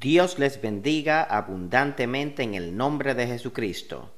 Dios 0.00 0.38
les 0.38 0.62
bendiga 0.62 1.24
abundantemente 1.24 2.44
en 2.44 2.54
el 2.54 2.76
nombre 2.76 3.16
de 3.16 3.26
Jesucristo. 3.26 4.12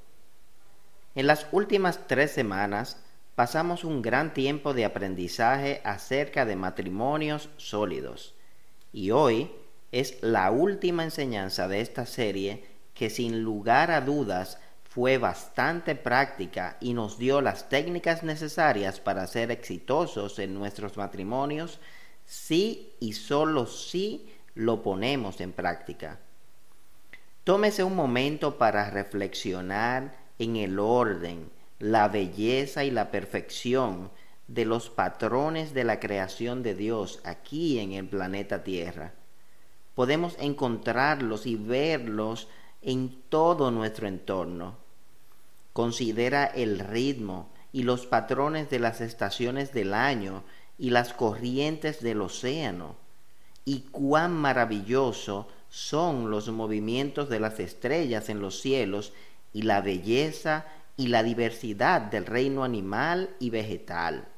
En 1.14 1.26
las 1.26 1.46
últimas 1.52 2.06
tres 2.06 2.32
semanas 2.32 2.98
pasamos 3.34 3.84
un 3.84 4.02
gran 4.02 4.34
tiempo 4.34 4.74
de 4.74 4.84
aprendizaje 4.84 5.80
acerca 5.82 6.44
de 6.44 6.54
matrimonios 6.54 7.48
sólidos 7.56 8.34
y 8.92 9.10
hoy 9.10 9.50
es 9.90 10.22
la 10.22 10.50
última 10.50 11.02
enseñanza 11.02 11.66
de 11.66 11.80
esta 11.80 12.04
serie 12.04 12.62
que 12.92 13.08
sin 13.08 13.42
lugar 13.42 13.90
a 13.90 14.02
dudas 14.02 14.58
fue 14.84 15.16
bastante 15.16 15.94
práctica 15.94 16.76
y 16.82 16.92
nos 16.92 17.16
dio 17.16 17.40
las 17.40 17.70
técnicas 17.70 18.22
necesarias 18.22 19.00
para 19.00 19.26
ser 19.26 19.50
exitosos 19.50 20.40
en 20.40 20.52
nuestros 20.52 20.98
matrimonios 20.98 21.80
si 22.26 22.92
y 23.00 23.14
solo 23.14 23.66
si 23.66 24.28
lo 24.54 24.82
ponemos 24.82 25.40
en 25.40 25.52
práctica. 25.52 26.18
Tómese 27.44 27.84
un 27.84 27.96
momento 27.96 28.58
para 28.58 28.90
reflexionar 28.90 30.14
en 30.38 30.56
el 30.56 30.78
orden, 30.78 31.50
la 31.78 32.08
belleza 32.08 32.84
y 32.84 32.90
la 32.90 33.10
perfección 33.10 34.10
de 34.48 34.64
los 34.64 34.90
patrones 34.90 35.72
de 35.74 35.84
la 35.84 36.00
creación 36.00 36.62
de 36.62 36.74
Dios 36.74 37.20
aquí 37.24 37.78
en 37.78 37.92
el 37.92 38.06
planeta 38.06 38.62
Tierra. 38.64 39.14
Podemos 39.94 40.36
encontrarlos 40.38 41.46
y 41.46 41.56
verlos 41.56 42.48
en 42.82 43.22
todo 43.28 43.70
nuestro 43.70 44.08
entorno. 44.08 44.76
Considera 45.72 46.44
el 46.44 46.80
ritmo 46.80 47.50
y 47.72 47.84
los 47.84 48.06
patrones 48.06 48.70
de 48.70 48.80
las 48.80 49.00
estaciones 49.00 49.72
del 49.72 49.94
año 49.94 50.42
y 50.78 50.90
las 50.90 51.12
corrientes 51.12 52.02
del 52.02 52.20
océano 52.20 52.96
y 53.64 53.80
cuán 53.90 54.32
maravilloso 54.32 55.48
son 55.68 56.30
los 56.30 56.48
movimientos 56.48 57.28
de 57.28 57.40
las 57.40 57.60
estrellas 57.60 58.28
en 58.28 58.40
los 58.40 58.60
cielos 58.60 59.12
y 59.52 59.62
la 59.62 59.80
belleza 59.80 60.66
y 60.96 61.08
la 61.08 61.22
diversidad 61.22 62.00
del 62.00 62.26
reino 62.26 62.64
animal 62.64 63.30
y 63.38 63.50
vegetal. 63.50 64.28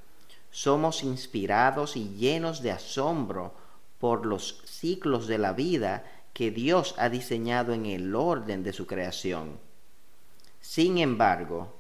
Somos 0.50 1.02
inspirados 1.02 1.96
y 1.96 2.10
llenos 2.10 2.62
de 2.62 2.72
asombro 2.72 3.54
por 3.98 4.26
los 4.26 4.62
ciclos 4.64 5.26
de 5.26 5.38
la 5.38 5.52
vida 5.52 6.04
que 6.32 6.50
Dios 6.50 6.94
ha 6.98 7.08
diseñado 7.08 7.72
en 7.72 7.86
el 7.86 8.14
orden 8.14 8.62
de 8.62 8.72
su 8.72 8.86
creación. 8.86 9.58
Sin 10.60 10.98
embargo, 10.98 11.74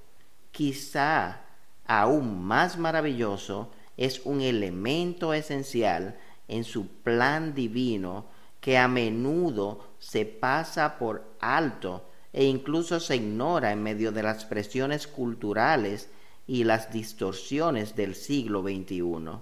quizá 0.50 1.42
aún 1.86 2.42
más 2.44 2.78
maravilloso 2.78 3.70
es 3.96 4.22
un 4.24 4.40
elemento 4.40 5.34
esencial 5.34 6.18
en 6.48 6.64
su 6.64 6.88
plan 6.88 7.54
divino 7.54 8.26
que 8.60 8.78
a 8.78 8.88
menudo 8.88 9.94
se 9.98 10.24
pasa 10.24 10.98
por 10.98 11.34
alto 11.40 12.08
e 12.32 12.44
incluso 12.44 13.00
se 13.00 13.16
ignora 13.16 13.72
en 13.72 13.82
medio 13.82 14.12
de 14.12 14.22
las 14.22 14.44
presiones 14.44 15.06
culturales 15.06 16.08
y 16.46 16.64
las 16.64 16.92
distorsiones 16.92 17.96
del 17.96 18.14
siglo 18.14 18.62
XXI. 18.62 19.38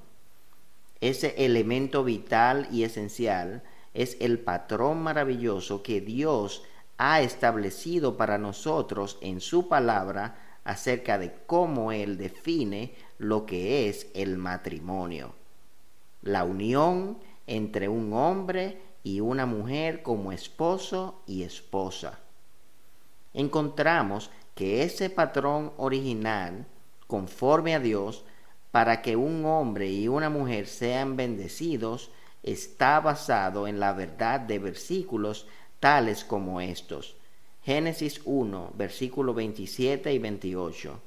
Ese 1.00 1.34
elemento 1.44 2.02
vital 2.02 2.68
y 2.72 2.84
esencial 2.84 3.62
es 3.94 4.16
el 4.20 4.38
patrón 4.38 5.02
maravilloso 5.02 5.82
que 5.82 6.00
Dios 6.00 6.62
ha 6.98 7.20
establecido 7.20 8.16
para 8.16 8.38
nosotros 8.38 9.18
en 9.20 9.40
su 9.40 9.68
palabra 9.68 10.58
acerca 10.64 11.18
de 11.18 11.32
cómo 11.46 11.92
Él 11.92 12.18
define 12.18 12.94
lo 13.18 13.46
que 13.46 13.88
es 13.88 14.08
el 14.14 14.36
matrimonio 14.36 15.39
la 16.22 16.44
unión 16.44 17.18
entre 17.46 17.88
un 17.88 18.12
hombre 18.12 18.80
y 19.02 19.20
una 19.20 19.46
mujer 19.46 20.02
como 20.02 20.32
esposo 20.32 21.22
y 21.26 21.42
esposa. 21.42 22.18
Encontramos 23.32 24.30
que 24.54 24.82
ese 24.82 25.08
patrón 25.08 25.72
original, 25.76 26.66
conforme 27.06 27.74
a 27.74 27.80
Dios, 27.80 28.24
para 28.70 29.02
que 29.02 29.16
un 29.16 29.44
hombre 29.46 29.90
y 29.90 30.08
una 30.08 30.30
mujer 30.30 30.66
sean 30.66 31.16
bendecidos, 31.16 32.10
está 32.42 33.00
basado 33.00 33.66
en 33.66 33.80
la 33.80 33.92
verdad 33.92 34.40
de 34.40 34.58
versículos 34.58 35.46
tales 35.80 36.24
como 36.24 36.60
estos. 36.60 37.16
Génesis 37.62 38.20
1, 38.24 38.72
versículo 38.74 39.34
27 39.34 40.12
y 40.12 40.18
28. 40.18 41.00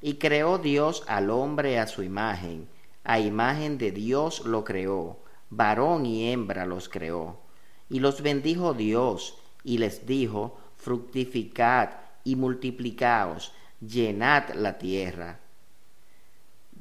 Y 0.00 0.14
creó 0.14 0.58
Dios 0.58 1.04
al 1.06 1.30
hombre 1.30 1.78
a 1.78 1.86
su 1.86 2.02
imagen 2.02 2.68
a 3.04 3.18
imagen 3.18 3.78
de 3.78 3.90
Dios 3.90 4.44
lo 4.44 4.64
creó, 4.64 5.18
varón 5.50 6.06
y 6.06 6.30
hembra 6.30 6.66
los 6.66 6.88
creó. 6.88 7.40
Y 7.88 8.00
los 8.00 8.22
bendijo 8.22 8.74
Dios 8.74 9.38
y 9.64 9.78
les 9.78 10.06
dijo, 10.06 10.58
fructificad 10.76 11.90
y 12.24 12.36
multiplicaos, 12.36 13.52
llenad 13.80 14.54
la 14.54 14.78
tierra. 14.78 15.40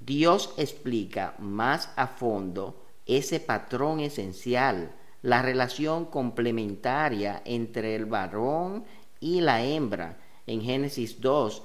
Dios 0.05 0.53
explica 0.57 1.35
más 1.39 1.91
a 1.95 2.07
fondo 2.07 2.81
ese 3.05 3.39
patrón 3.39 3.99
esencial, 3.99 4.91
la 5.21 5.41
relación 5.41 6.05
complementaria 6.05 7.41
entre 7.45 7.95
el 7.95 8.05
varón 8.05 8.85
y 9.19 9.41
la 9.41 9.63
hembra 9.63 10.17
en 10.47 10.61
Génesis 10.61 11.21
2, 11.21 11.63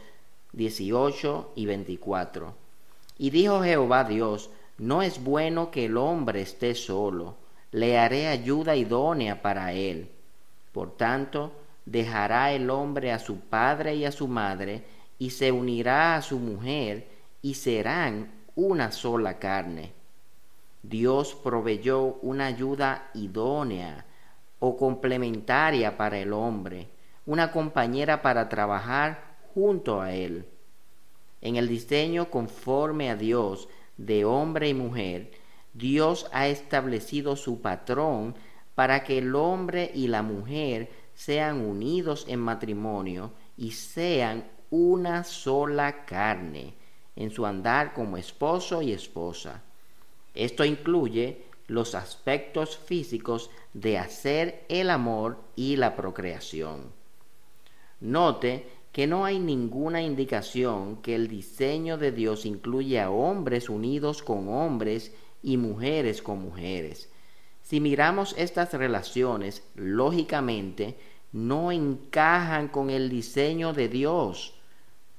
18 0.52 1.52
y 1.56 1.66
24. 1.66 2.65
Y 3.18 3.30
dijo 3.30 3.62
Jehová 3.62 4.04
Dios, 4.04 4.50
no 4.78 5.02
es 5.02 5.22
bueno 5.22 5.70
que 5.70 5.86
el 5.86 5.96
hombre 5.96 6.42
esté 6.42 6.74
solo, 6.74 7.36
le 7.72 7.98
haré 7.98 8.28
ayuda 8.28 8.76
idónea 8.76 9.40
para 9.40 9.72
él. 9.72 10.10
Por 10.72 10.96
tanto, 10.96 11.52
dejará 11.86 12.52
el 12.52 12.68
hombre 12.68 13.12
a 13.12 13.18
su 13.18 13.40
padre 13.40 13.94
y 13.96 14.04
a 14.04 14.12
su 14.12 14.28
madre, 14.28 14.84
y 15.18 15.30
se 15.30 15.50
unirá 15.50 16.16
a 16.16 16.22
su 16.22 16.38
mujer, 16.38 17.08
y 17.40 17.54
serán 17.54 18.30
una 18.54 18.92
sola 18.92 19.38
carne. 19.38 19.92
Dios 20.82 21.34
proveyó 21.34 22.18
una 22.20 22.46
ayuda 22.46 23.10
idónea 23.14 24.04
o 24.58 24.76
complementaria 24.76 25.96
para 25.96 26.18
el 26.18 26.32
hombre, 26.34 26.88
una 27.24 27.50
compañera 27.50 28.20
para 28.20 28.48
trabajar 28.48 29.36
junto 29.54 30.00
a 30.02 30.12
él 30.12 30.46
en 31.46 31.54
el 31.54 31.68
diseño 31.68 32.28
conforme 32.28 33.08
a 33.08 33.14
Dios 33.14 33.68
de 33.96 34.24
hombre 34.24 34.68
y 34.68 34.74
mujer, 34.74 35.30
Dios 35.74 36.26
ha 36.32 36.48
establecido 36.48 37.36
su 37.36 37.60
patrón 37.60 38.34
para 38.74 39.04
que 39.04 39.18
el 39.18 39.32
hombre 39.36 39.92
y 39.94 40.08
la 40.08 40.22
mujer 40.22 40.90
sean 41.14 41.60
unidos 41.60 42.24
en 42.28 42.40
matrimonio 42.40 43.30
y 43.56 43.70
sean 43.70 44.44
una 44.70 45.22
sola 45.22 46.04
carne 46.04 46.74
en 47.14 47.30
su 47.30 47.46
andar 47.46 47.94
como 47.94 48.16
esposo 48.16 48.82
y 48.82 48.90
esposa. 48.90 49.62
Esto 50.34 50.64
incluye 50.64 51.44
los 51.68 51.94
aspectos 51.94 52.76
físicos 52.76 53.50
de 53.72 53.98
hacer 53.98 54.64
el 54.68 54.90
amor 54.90 55.38
y 55.54 55.76
la 55.76 55.94
procreación. 55.94 56.90
Note 58.00 58.68
que 58.96 59.06
no 59.06 59.26
hay 59.26 59.38
ninguna 59.38 60.00
indicación 60.00 61.02
que 61.02 61.14
el 61.14 61.28
diseño 61.28 61.98
de 61.98 62.12
Dios 62.12 62.46
incluye 62.46 62.98
a 62.98 63.10
hombres 63.10 63.68
unidos 63.68 64.22
con 64.22 64.48
hombres 64.48 65.12
y 65.42 65.58
mujeres 65.58 66.22
con 66.22 66.40
mujeres. 66.40 67.10
Si 67.60 67.78
miramos 67.78 68.34
estas 68.38 68.72
relaciones, 68.72 69.62
lógicamente 69.74 70.96
no 71.30 71.72
encajan 71.72 72.68
con 72.68 72.88
el 72.88 73.10
diseño 73.10 73.74
de 73.74 73.90
Dios. 73.90 74.54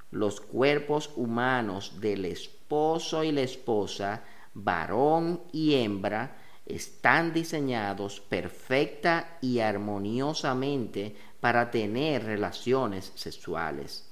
Los 0.09 0.41
cuerpos 0.41 1.11
humanos 1.15 2.01
del 2.01 2.25
esposo 2.25 3.23
y 3.23 3.31
la 3.31 3.41
esposa, 3.41 4.23
varón 4.55 5.39
y 5.51 5.75
hembra, 5.75 6.35
están 6.65 7.31
diseñados 7.31 8.21
perfecta 8.21 9.37
y 9.39 9.59
armoniosamente 9.59 11.15
para 11.39 11.71
tener 11.71 12.23
relaciones 12.23 13.11
sexuales. 13.15 14.09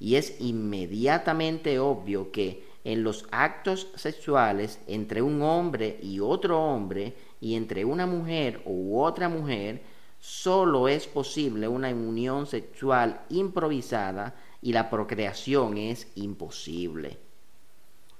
Y 0.00 0.16
es 0.16 0.40
inmediatamente 0.40 1.78
obvio 1.78 2.30
que 2.30 2.66
en 2.84 3.02
los 3.02 3.26
actos 3.30 3.88
sexuales 3.96 4.78
entre 4.86 5.20
un 5.20 5.42
hombre 5.42 5.98
y 6.02 6.20
otro 6.20 6.62
hombre 6.62 7.14
y 7.40 7.54
entre 7.54 7.84
una 7.84 8.06
mujer 8.06 8.62
u 8.64 9.00
otra 9.00 9.28
mujer, 9.28 9.82
solo 10.20 10.88
es 10.88 11.06
posible 11.06 11.68
una 11.68 11.90
unión 11.90 12.46
sexual 12.46 13.22
improvisada 13.28 14.34
y 14.62 14.72
la 14.72 14.90
procreación 14.90 15.76
es 15.76 16.08
imposible. 16.14 17.18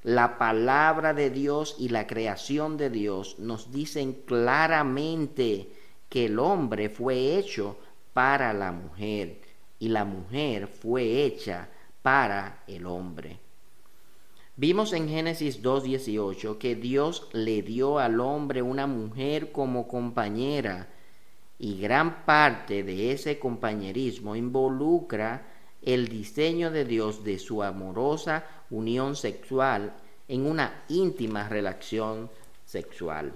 La 0.05 0.39
palabra 0.39 1.13
de 1.13 1.31
Dios 1.31 1.75
y 1.79 1.89
la 1.89 2.07
creación 2.07 2.77
de 2.77 2.89
Dios 2.89 3.39
nos 3.39 3.73
dicen 3.73 4.13
claramente 4.27 5.73
que 6.09 6.27
el 6.27 6.39
hombre 6.39 6.89
fue 6.89 7.37
hecho 7.37 7.77
para 8.19 8.53
la 8.53 8.73
mujer 8.73 9.39
y 9.79 9.91
la 9.91 10.05
mujer 10.05 10.67
fue 10.67 11.23
hecha 11.23 11.69
para 12.03 12.65
el 12.67 12.85
hombre. 12.85 13.39
Vimos 14.57 14.93
en 14.93 15.09
Génesis 15.09 15.63
2.18 15.63 16.59
que 16.59 16.75
Dios 16.75 17.29
le 17.33 17.63
dio 17.63 18.01
al 18.01 18.19
hombre 18.19 18.61
una 18.61 18.89
mujer 18.89 19.53
como 19.53 19.87
compañera 19.87 20.89
y 21.61 21.81
gran 21.81 22.25
parte 22.25 22.83
de 22.83 23.13
ese 23.13 23.39
compañerismo 23.39 24.35
involucra 24.35 25.47
el 25.81 26.09
diseño 26.09 26.73
de 26.73 26.85
Dios 26.85 27.23
de 27.23 27.39
su 27.39 27.63
amorosa 27.63 28.45
unión 28.69 29.15
sexual 29.15 29.95
en 30.27 30.45
una 30.45 30.83
íntima 30.89 31.49
relación 31.49 32.29
sexual. 32.65 33.33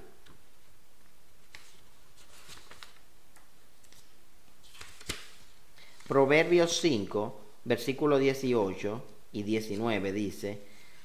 Proverbios 6.12 6.78
5, 6.82 7.40
versículo 7.64 8.18
18 8.18 9.02
y 9.32 9.44
19 9.44 10.12
dice, 10.12 10.60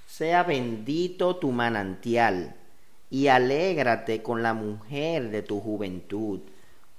Sea 0.05 0.43
bendito 0.43 1.37
tu 1.37 1.53
manantial 1.53 2.57
y 3.09 3.27
alégrate 3.27 4.21
con 4.21 4.43
la 4.43 4.53
mujer 4.53 5.29
de 5.29 5.43
tu 5.43 5.61
juventud, 5.61 6.41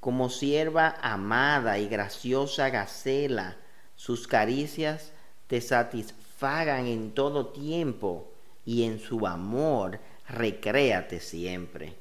como 0.01 0.31
sierva 0.31 0.97
amada 1.03 1.79
y 1.79 1.87
graciosa 1.87 2.71
gacela, 2.71 3.59
sus 3.95 4.27
caricias 4.27 5.13
te 5.47 5.61
satisfagan 5.61 6.87
en 6.87 7.11
todo 7.11 7.49
tiempo 7.49 8.33
y 8.65 8.85
en 8.85 9.01
su 9.01 9.27
amor 9.27 10.01
recréate 10.27 11.21
siempre. 11.21 11.93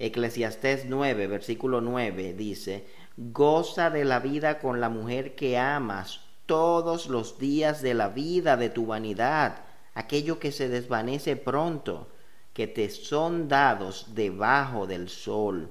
Eclesiastés 0.00 0.86
9, 0.86 1.28
versículo 1.28 1.80
9 1.80 2.32
dice, 2.32 2.84
Goza 3.20 3.90
de 3.90 4.04
la 4.04 4.20
vida 4.20 4.60
con 4.60 4.80
la 4.80 4.88
mujer 4.88 5.34
que 5.34 5.58
amas 5.58 6.20
todos 6.46 7.08
los 7.08 7.36
días 7.36 7.82
de 7.82 7.92
la 7.92 8.10
vida 8.10 8.56
de 8.56 8.70
tu 8.70 8.86
vanidad, 8.86 9.56
aquello 9.94 10.38
que 10.38 10.52
se 10.52 10.68
desvanece 10.68 11.34
pronto, 11.34 12.06
que 12.52 12.68
te 12.68 12.88
son 12.90 13.48
dados 13.48 14.14
debajo 14.14 14.86
del 14.86 15.08
sol, 15.08 15.68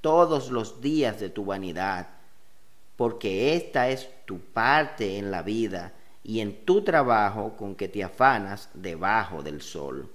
todos 0.00 0.50
los 0.50 0.80
días 0.80 1.20
de 1.20 1.30
tu 1.30 1.44
vanidad, 1.44 2.08
porque 2.96 3.54
esta 3.54 3.90
es 3.90 4.08
tu 4.24 4.40
parte 4.40 5.18
en 5.18 5.30
la 5.30 5.42
vida 5.42 5.92
y 6.24 6.40
en 6.40 6.64
tu 6.64 6.82
trabajo 6.82 7.56
con 7.56 7.76
que 7.76 7.86
te 7.86 8.02
afanas 8.02 8.70
debajo 8.74 9.44
del 9.44 9.62
sol. 9.62 10.10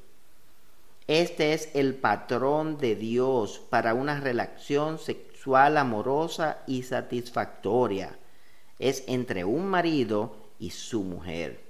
Este 1.07 1.53
es 1.53 1.73
el 1.75 1.95
patrón 1.95 2.77
de 2.77 2.97
Dios 2.97 3.61
para 3.69 3.93
una 3.93 4.19
relación 4.19 4.99
sexual 4.99 5.32
amorosa 5.45 6.63
y 6.67 6.83
satisfactoria. 6.83 8.17
Es 8.79 9.03
entre 9.07 9.43
un 9.43 9.67
marido 9.67 10.35
y 10.59 10.71
su 10.71 11.03
mujer. 11.03 11.61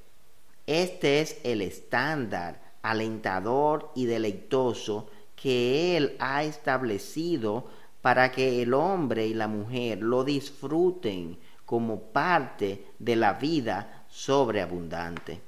Este 0.65 1.21
es 1.21 1.37
el 1.43 1.61
estándar 1.61 2.61
alentador 2.81 3.91
y 3.95 4.05
deleitoso 4.05 5.09
que 5.35 5.97
Él 5.97 6.15
ha 6.19 6.43
establecido 6.43 7.65
para 8.01 8.31
que 8.31 8.61
el 8.61 8.73
hombre 8.73 9.27
y 9.27 9.33
la 9.33 9.47
mujer 9.47 10.01
lo 10.01 10.23
disfruten 10.23 11.37
como 11.65 11.99
parte 11.99 12.87
de 12.99 13.15
la 13.15 13.33
vida 13.33 14.05
sobreabundante. 14.09 15.41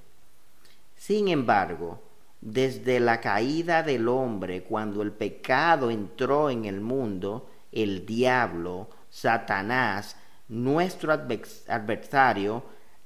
Sin 0.95 1.27
embargo, 1.27 2.01
desde 2.41 2.99
la 2.99 3.21
caída 3.21 3.83
del 3.83 4.07
hombre, 4.07 4.63
cuando 4.63 5.01
el 5.01 5.11
pecado 5.11 5.91
entró 5.91 6.49
en 6.49 6.65
el 6.65 6.79
mundo, 6.81 7.49
el 7.75 8.05
diablo, 8.05 8.89
Satanás, 9.09 10.17
nuestro 10.47 11.13
adversario, 11.13 12.63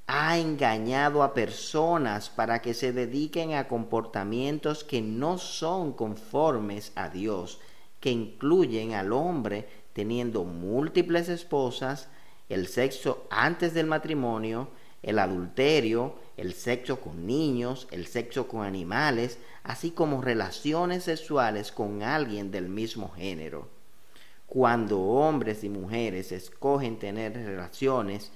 ha 0.07 0.39
engañado 0.39 1.21
a 1.21 1.33
personas 1.33 2.29
para 2.29 2.61
que 2.61 2.73
se 2.73 2.93
dediquen 2.93 3.53
a 3.53 3.67
comportamientos 3.67 4.83
que 4.83 5.01
no 5.01 5.37
son 5.37 5.93
conformes 5.93 6.91
a 6.95 7.09
Dios, 7.09 7.59
que 7.99 8.11
incluyen 8.11 8.93
al 8.93 9.11
hombre 9.13 9.67
teniendo 9.93 10.45
múltiples 10.45 11.29
esposas, 11.29 12.07
el 12.47 12.67
sexo 12.67 13.27
antes 13.29 13.73
del 13.73 13.85
matrimonio, 13.85 14.69
el 15.03 15.19
adulterio, 15.19 16.15
el 16.37 16.53
sexo 16.53 16.99
con 16.99 17.27
niños, 17.27 17.87
el 17.91 18.07
sexo 18.07 18.47
con 18.47 18.65
animales, 18.65 19.37
así 19.63 19.91
como 19.91 20.21
relaciones 20.21 21.03
sexuales 21.03 21.71
con 21.71 22.01
alguien 22.01 22.49
del 22.49 22.69
mismo 22.69 23.11
género. 23.11 23.78
Cuando 24.49 24.99
hombres 24.99 25.63
y 25.63 25.69
mujeres 25.69 26.31
escogen 26.31 26.97
tener 26.97 27.33
relaciones 27.33 28.31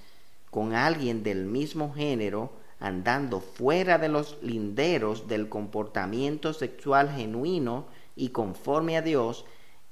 con 0.51 0.75
alguien 0.75 1.23
del 1.23 1.45
mismo 1.45 1.91
género, 1.91 2.51
andando 2.79 3.39
fuera 3.39 3.97
de 3.97 4.09
los 4.09 4.37
linderos 4.43 5.27
del 5.27 5.49
comportamiento 5.49 6.53
sexual 6.53 7.09
genuino 7.09 7.87
y 8.15 8.29
conforme 8.29 8.95
a 8.95 9.01
Dios, 9.01 9.45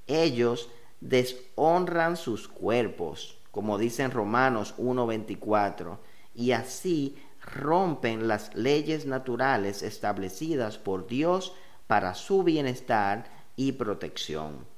ellos 0.05 0.69
deshonran 0.99 2.15
sus 2.17 2.47
cuerpos, 2.47 3.39
como 3.49 3.79
dice 3.79 4.03
en 4.03 4.11
Romanos 4.11 4.75
1.24, 4.77 5.97
y 6.35 6.51
así 6.51 7.17
rompen 7.41 8.27
las 8.27 8.53
leyes 8.53 9.07
naturales 9.07 9.81
establecidas 9.81 10.77
por 10.77 11.07
Dios 11.07 11.55
para 11.87 12.13
su 12.13 12.43
bienestar 12.43 13.25
y 13.55 13.71
protección. 13.71 14.70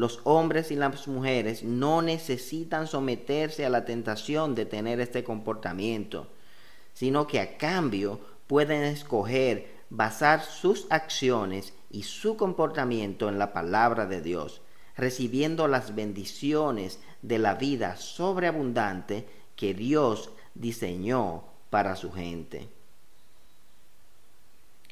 Los 0.00 0.20
hombres 0.24 0.70
y 0.70 0.76
las 0.76 1.08
mujeres 1.08 1.62
no 1.62 2.00
necesitan 2.00 2.86
someterse 2.86 3.66
a 3.66 3.68
la 3.68 3.84
tentación 3.84 4.54
de 4.54 4.64
tener 4.64 4.98
este 4.98 5.22
comportamiento, 5.22 6.26
sino 6.94 7.26
que 7.26 7.38
a 7.38 7.58
cambio 7.58 8.18
pueden 8.46 8.82
escoger 8.82 9.70
basar 9.90 10.42
sus 10.42 10.86
acciones 10.88 11.74
y 11.90 12.04
su 12.04 12.38
comportamiento 12.38 13.28
en 13.28 13.38
la 13.38 13.52
palabra 13.52 14.06
de 14.06 14.22
Dios, 14.22 14.62
recibiendo 14.96 15.68
las 15.68 15.94
bendiciones 15.94 16.98
de 17.20 17.38
la 17.38 17.56
vida 17.56 17.96
sobreabundante 17.96 19.28
que 19.54 19.74
Dios 19.74 20.30
diseñó 20.54 21.44
para 21.68 21.94
su 21.94 22.10
gente. 22.10 22.70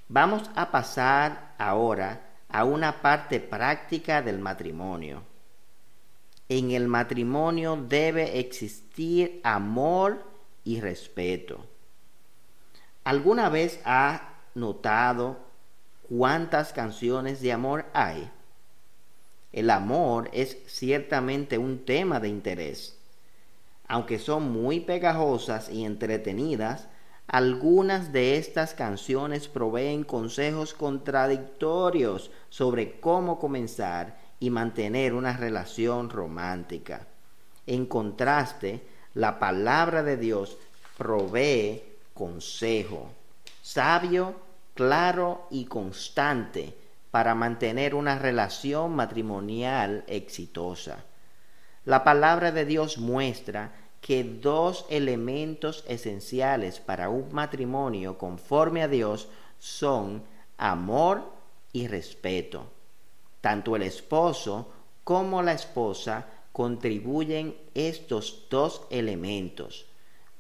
Vamos 0.07 0.51
a 0.55 0.71
pasar 0.71 1.55
ahora 1.57 2.28
a 2.49 2.65
una 2.65 3.03
parte 3.03 3.41
práctica 3.41 4.23
del 4.23 4.39
matrimonio. 4.39 5.23
En 6.49 6.71
el 6.71 6.89
matrimonio 6.89 7.77
debe 7.77 8.39
existir 8.39 9.41
amor 9.45 10.25
y 10.65 10.81
respeto. 10.81 11.65
¿Alguna 13.05 13.49
vez 13.49 13.81
ha 13.85 14.35
notado 14.55 15.39
cuántas 16.09 16.73
canciones 16.73 17.41
de 17.41 17.53
amor 17.53 17.87
hay? 17.93 18.31
El 19.53 19.71
amor 19.71 20.31
es 20.33 20.59
ciertamente 20.67 21.59
un 21.59 21.85
tema 21.85 22.21
de 22.21 22.29
interés 22.29 22.99
aunque 23.89 24.19
son 24.19 24.53
muy 24.53 24.81
pegajosas 24.81 25.71
y 25.71 25.85
entretenidas, 25.85 26.89
algunas 27.29 28.13
de 28.13 28.37
estas 28.37 28.75
canciones 28.75 29.47
proveen 29.47 30.03
consejos 30.03 30.75
contradictorios 30.75 32.31
sobre 32.49 32.99
cómo 32.99 33.39
comenzar 33.39 34.19
y 34.41 34.51
mantener 34.51 35.15
una 35.15 35.37
relación 35.37 36.11
romántica. 36.11 37.07
En 37.67 37.87
contraste, 37.87 38.83
la 39.15 39.39
palabra 39.39 40.03
de 40.03 40.17
Dios 40.17 40.57
provee 40.97 41.83
consejo 42.15 43.11
sabio, 43.69 44.35
claro 44.73 45.47
y 45.51 45.67
constante 45.67 46.75
para 47.11 47.35
mantener 47.35 47.95
una 47.95 48.19
relación 48.19 48.97
matrimonial 48.97 50.05
exitosa. 50.07 51.05
La 51.85 52.03
palabra 52.03 52.51
de 52.51 52.65
Dios 52.65 52.97
muestra 52.97 53.73
que 54.01 54.25
dos 54.25 54.87
elementos 54.89 55.85
esenciales 55.89 56.81
para 56.81 57.09
un 57.09 57.33
matrimonio 57.33 58.17
conforme 58.19 58.83
a 58.83 58.89
Dios 58.89 59.29
son 59.59 60.23
amor 60.57 61.25
y 61.73 61.87
respeto. 61.89 62.67
Tanto 63.41 63.77
el 63.77 63.83
esposo 63.83 64.73
como 65.05 65.43
la 65.43 65.53
esposa 65.53 66.27
contribuyen 66.53 67.57
estos 67.75 68.47
dos 68.51 68.83
elementos, 68.91 69.87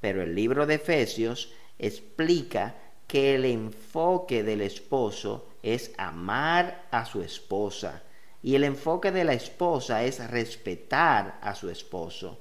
pero 0.00 0.22
el 0.22 0.34
libro 0.34 0.66
de 0.66 0.74
Efesios 0.74 1.52
explica 1.78 2.74
que 3.06 3.34
el 3.34 3.44
enfoque 3.44 4.42
del 4.42 4.60
esposo 4.60 5.46
es 5.62 5.92
amar 5.96 6.86
a 6.90 7.04
su 7.04 7.22
esposa 7.22 8.02
y 8.42 8.54
el 8.54 8.64
enfoque 8.64 9.10
de 9.10 9.24
la 9.24 9.32
esposa 9.32 10.04
es 10.04 10.24
respetar 10.30 11.38
a 11.42 11.54
su 11.54 11.70
esposo. 11.70 12.38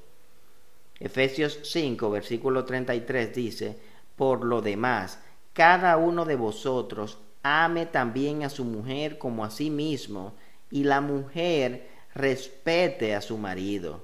Efesios 1.00 1.60
5, 1.64 2.10
versículo 2.10 2.66
33 2.66 3.34
dice, 3.34 3.78
por 4.16 4.44
lo 4.44 4.62
demás, 4.62 5.20
cada 5.54 5.98
uno 5.98 6.26
de 6.26 6.36
vosotros 6.36 7.20
ame 7.44 7.86
también 7.86 8.44
a 8.44 8.50
su 8.50 8.66
mujer 8.66 9.18
como 9.18 9.46
a 9.46 9.52
sí 9.52 9.70
mismo, 9.70 10.34
y 10.70 10.84
la 10.84 11.02
mujer 11.02 11.88
respete 12.14 13.16
a 13.16 13.22
su 13.22 13.38
marido. 13.38 14.04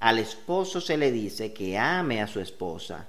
Al 0.00 0.18
esposo 0.18 0.80
se 0.80 0.96
le 0.96 1.12
dice 1.12 1.52
que 1.52 1.78
ame 1.78 2.22
a 2.22 2.26
su 2.26 2.40
esposa. 2.40 3.08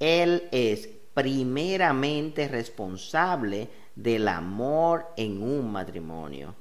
Él 0.00 0.48
es 0.50 0.88
primeramente 1.14 2.48
responsable 2.48 3.68
del 3.94 4.28
amor 4.28 5.06
en 5.16 5.40
un 5.42 5.70
matrimonio. 5.70 6.54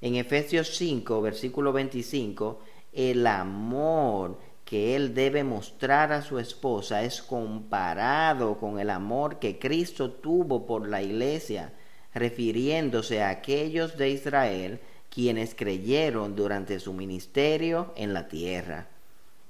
En 0.00 0.16
Efesios 0.16 0.74
5, 0.76 1.22
versículo 1.22 1.72
25, 1.72 2.60
el 2.94 3.26
amor 3.26 4.38
que 4.64 4.96
él 4.96 5.14
debe 5.14 5.44
mostrar 5.44 6.12
a 6.12 6.22
su 6.22 6.38
esposa 6.38 7.02
es 7.02 7.20
comparado 7.22 8.58
con 8.58 8.78
el 8.78 8.90
amor 8.90 9.38
que 9.38 9.58
Cristo 9.58 10.10
tuvo 10.10 10.66
por 10.66 10.88
la 10.88 11.02
iglesia, 11.02 11.72
refiriéndose 12.14 13.22
a 13.22 13.30
aquellos 13.30 13.96
de 13.98 14.10
Israel 14.10 14.80
quienes 15.10 15.54
creyeron 15.54 16.34
durante 16.34 16.80
su 16.80 16.92
ministerio 16.92 17.92
en 17.96 18.14
la 18.14 18.26
tierra. 18.26 18.88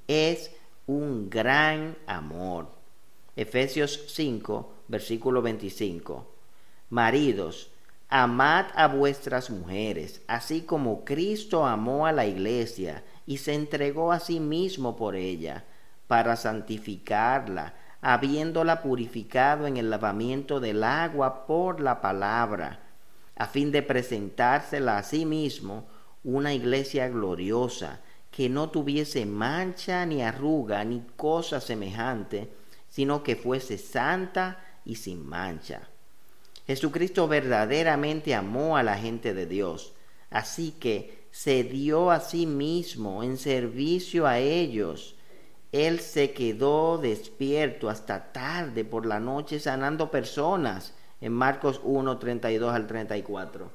Es 0.09 0.51
un 0.87 1.31
gran 1.31 1.97
amor. 2.07 2.69
Efesios 3.37 4.05
5, 4.09 4.75
versículo 4.89 5.41
25. 5.43 6.27
Maridos, 6.91 7.71
amad 8.09 8.67
a 8.75 8.89
vuestras 8.89 9.49
mujeres, 9.49 10.21
así 10.27 10.63
como 10.63 11.05
Cristo 11.05 11.65
amó 11.67 12.07
a 12.07 12.13
la 12.13 12.27
iglesia 12.27 13.03
y 13.27 13.39
se 13.39 13.55
entregó 13.55 14.13
a 14.13 14.21
sí 14.21 14.41
mismo 14.41 14.97
por 14.97 15.17
ella, 15.17 15.65
para 16.07 16.37
santificarla, 16.37 17.75
habiéndola 18.01 18.83
purificado 18.83 19.67
en 19.67 19.79
el 19.79 19.89
lavamiento 19.89 20.61
del 20.61 20.85
agua 20.85 21.47
por 21.47 21.81
la 21.81 22.01
palabra, 22.01 22.81
a 23.37 23.47
fin 23.47 23.73
de 23.73 23.83
presentársela 23.83 24.99
a 24.99 25.03
sí 25.03 25.25
mismo 25.25 25.87
una 26.23 26.53
iglesia 26.53 27.09
gloriosa, 27.09 28.01
que 28.31 28.49
no 28.49 28.69
tuviese 28.69 29.27
mancha 29.27 30.05
ni 30.05 30.23
arruga 30.23 30.85
ni 30.85 31.03
cosa 31.17 31.61
semejante, 31.61 32.51
sino 32.89 33.23
que 33.23 33.37
fuese 33.37 33.79
santa 33.79 34.59
y 34.85 34.97
sin 34.97 35.27
mancha. 35.27 35.89
Jesucristo 36.67 37.29
verdaderamente 37.29 38.35
amó 38.35 38.77
a 38.77 38.83
la 38.83 38.97
gente 38.97 39.35
de 39.35 39.47
Dios, 39.47 39.95
así 40.31 40.73
que 40.73 41.24
se 41.35 41.65
dio 41.65 42.13
a 42.13 42.21
sí 42.21 42.47
mismo 42.47 43.25
en 43.25 43.39
servicio 43.39 44.25
a 44.25 44.39
ellos. 44.39 45.17
Él 45.73 45.99
se 45.99 46.31
quedó 46.31 46.97
despierto 46.97 47.91
hasta 47.91 48.31
tarde 48.31 48.85
por 48.85 49.05
la 49.05 49.19
noche 49.19 49.59
sanando 49.59 50.13
personas 50.13 50.95
en 51.21 51.33
Marcos 51.33 51.81
1, 51.83 52.19
32 52.19 52.73
al 52.73 52.87
34. 52.87 53.69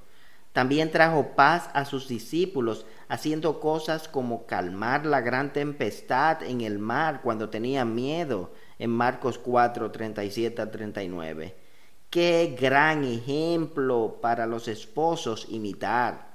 También 0.54 0.90
trajo 0.90 1.36
paz 1.36 1.70
a 1.74 1.84
sus 1.84 2.08
discípulos, 2.08 2.86
haciendo 3.10 3.60
cosas 3.60 4.08
como 4.08 4.46
calmar 4.46 5.06
la 5.06 5.20
gran 5.20 5.52
tempestad 5.52 6.42
en 6.44 6.62
el 6.62 6.80
mar 6.80 7.20
cuando 7.22 7.50
tenía 7.50 7.84
miedo, 7.84 8.54
en 8.80 8.90
Marcos 8.92 9.38
4, 9.38 9.92
37 9.92 10.62
al 10.62 10.72
39. 10.72 11.56
Qué 12.10 12.56
gran 12.58 13.04
ejemplo 13.04 14.20
para 14.22 14.48
los 14.48 14.70
esposos 14.70 15.46
imitar 15.50 16.29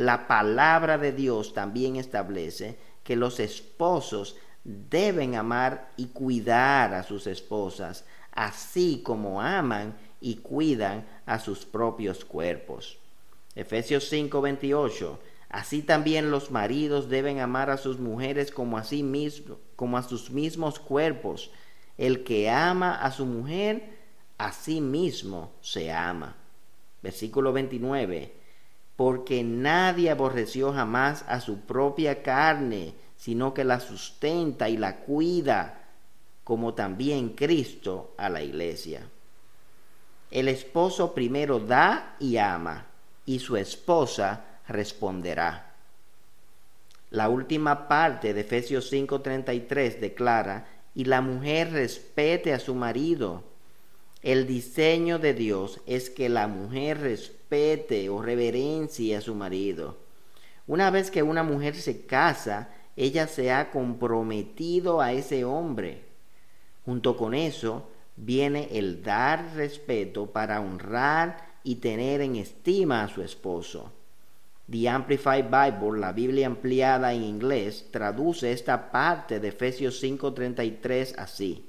la 0.00 0.26
palabra 0.26 0.96
de 0.96 1.12
Dios 1.12 1.52
también 1.52 1.96
establece 1.96 2.78
que 3.04 3.16
los 3.16 3.38
esposos 3.38 4.36
deben 4.64 5.34
amar 5.34 5.90
y 5.98 6.06
cuidar 6.06 6.94
a 6.94 7.02
sus 7.02 7.26
esposas, 7.26 8.06
así 8.32 9.02
como 9.04 9.42
aman 9.42 9.94
y 10.18 10.36
cuidan 10.36 11.06
a 11.26 11.38
sus 11.38 11.66
propios 11.66 12.24
cuerpos. 12.24 12.96
Efesios 13.54 14.10
5:28 14.10 15.18
Así 15.50 15.82
también 15.82 16.30
los 16.30 16.50
maridos 16.50 17.10
deben 17.10 17.40
amar 17.40 17.68
a 17.68 17.76
sus 17.76 17.98
mujeres 17.98 18.50
como 18.50 18.78
a 18.78 18.84
sí 18.84 19.02
mismo, 19.02 19.58
como 19.76 19.98
a 19.98 20.02
sus 20.02 20.30
mismos 20.30 20.78
cuerpos. 20.78 21.50
El 21.98 22.24
que 22.24 22.48
ama 22.48 22.94
a 22.94 23.10
su 23.10 23.26
mujer, 23.26 23.98
a 24.38 24.52
sí 24.52 24.80
mismo 24.80 25.52
se 25.60 25.92
ama. 25.92 26.36
Versículo 27.02 27.52
29 27.52 28.39
porque 29.00 29.42
nadie 29.42 30.10
aborreció 30.10 30.74
jamás 30.74 31.24
a 31.26 31.40
su 31.40 31.60
propia 31.60 32.22
carne, 32.22 32.92
sino 33.16 33.54
que 33.54 33.64
la 33.64 33.80
sustenta 33.80 34.68
y 34.68 34.76
la 34.76 34.96
cuida, 34.96 35.88
como 36.44 36.74
también 36.74 37.30
Cristo 37.30 38.12
a 38.18 38.28
la 38.28 38.42
iglesia. 38.42 39.08
El 40.30 40.48
esposo 40.48 41.14
primero 41.14 41.60
da 41.60 42.14
y 42.20 42.36
ama, 42.36 42.88
y 43.24 43.38
su 43.38 43.56
esposa 43.56 44.44
responderá. 44.68 45.72
La 47.08 47.30
última 47.30 47.88
parte 47.88 48.34
de 48.34 48.42
Efesios 48.42 48.92
5:33 48.92 49.98
declara, 49.98 50.66
y 50.94 51.06
la 51.06 51.22
mujer 51.22 51.72
respete 51.72 52.52
a 52.52 52.58
su 52.58 52.74
marido. 52.74 53.44
El 54.20 54.46
diseño 54.46 55.18
de 55.18 55.32
Dios 55.32 55.80
es 55.86 56.10
que 56.10 56.28
la 56.28 56.48
mujer 56.48 57.00
respete 57.00 57.39
respete 57.50 58.08
o 58.08 58.22
reverencie 58.22 59.16
a 59.16 59.20
su 59.20 59.34
marido. 59.34 59.96
Una 60.66 60.90
vez 60.90 61.10
que 61.10 61.22
una 61.22 61.42
mujer 61.42 61.74
se 61.74 62.06
casa, 62.06 62.68
ella 62.96 63.26
se 63.26 63.50
ha 63.50 63.70
comprometido 63.70 65.00
a 65.00 65.12
ese 65.12 65.44
hombre. 65.44 66.04
Junto 66.84 67.16
con 67.16 67.34
eso 67.34 67.88
viene 68.16 68.68
el 68.72 69.02
dar 69.02 69.54
respeto 69.56 70.26
para 70.26 70.60
honrar 70.60 71.50
y 71.64 71.76
tener 71.76 72.20
en 72.20 72.36
estima 72.36 73.02
a 73.02 73.08
su 73.08 73.22
esposo. 73.22 73.92
The 74.70 74.88
Amplified 74.88 75.46
Bible, 75.46 75.98
la 75.98 76.12
Biblia 76.12 76.46
ampliada 76.46 77.12
en 77.12 77.24
inglés, 77.24 77.86
traduce 77.90 78.52
esta 78.52 78.92
parte 78.92 79.40
de 79.40 79.48
Efesios 79.48 80.00
5:33 80.00 81.14
así. 81.18 81.66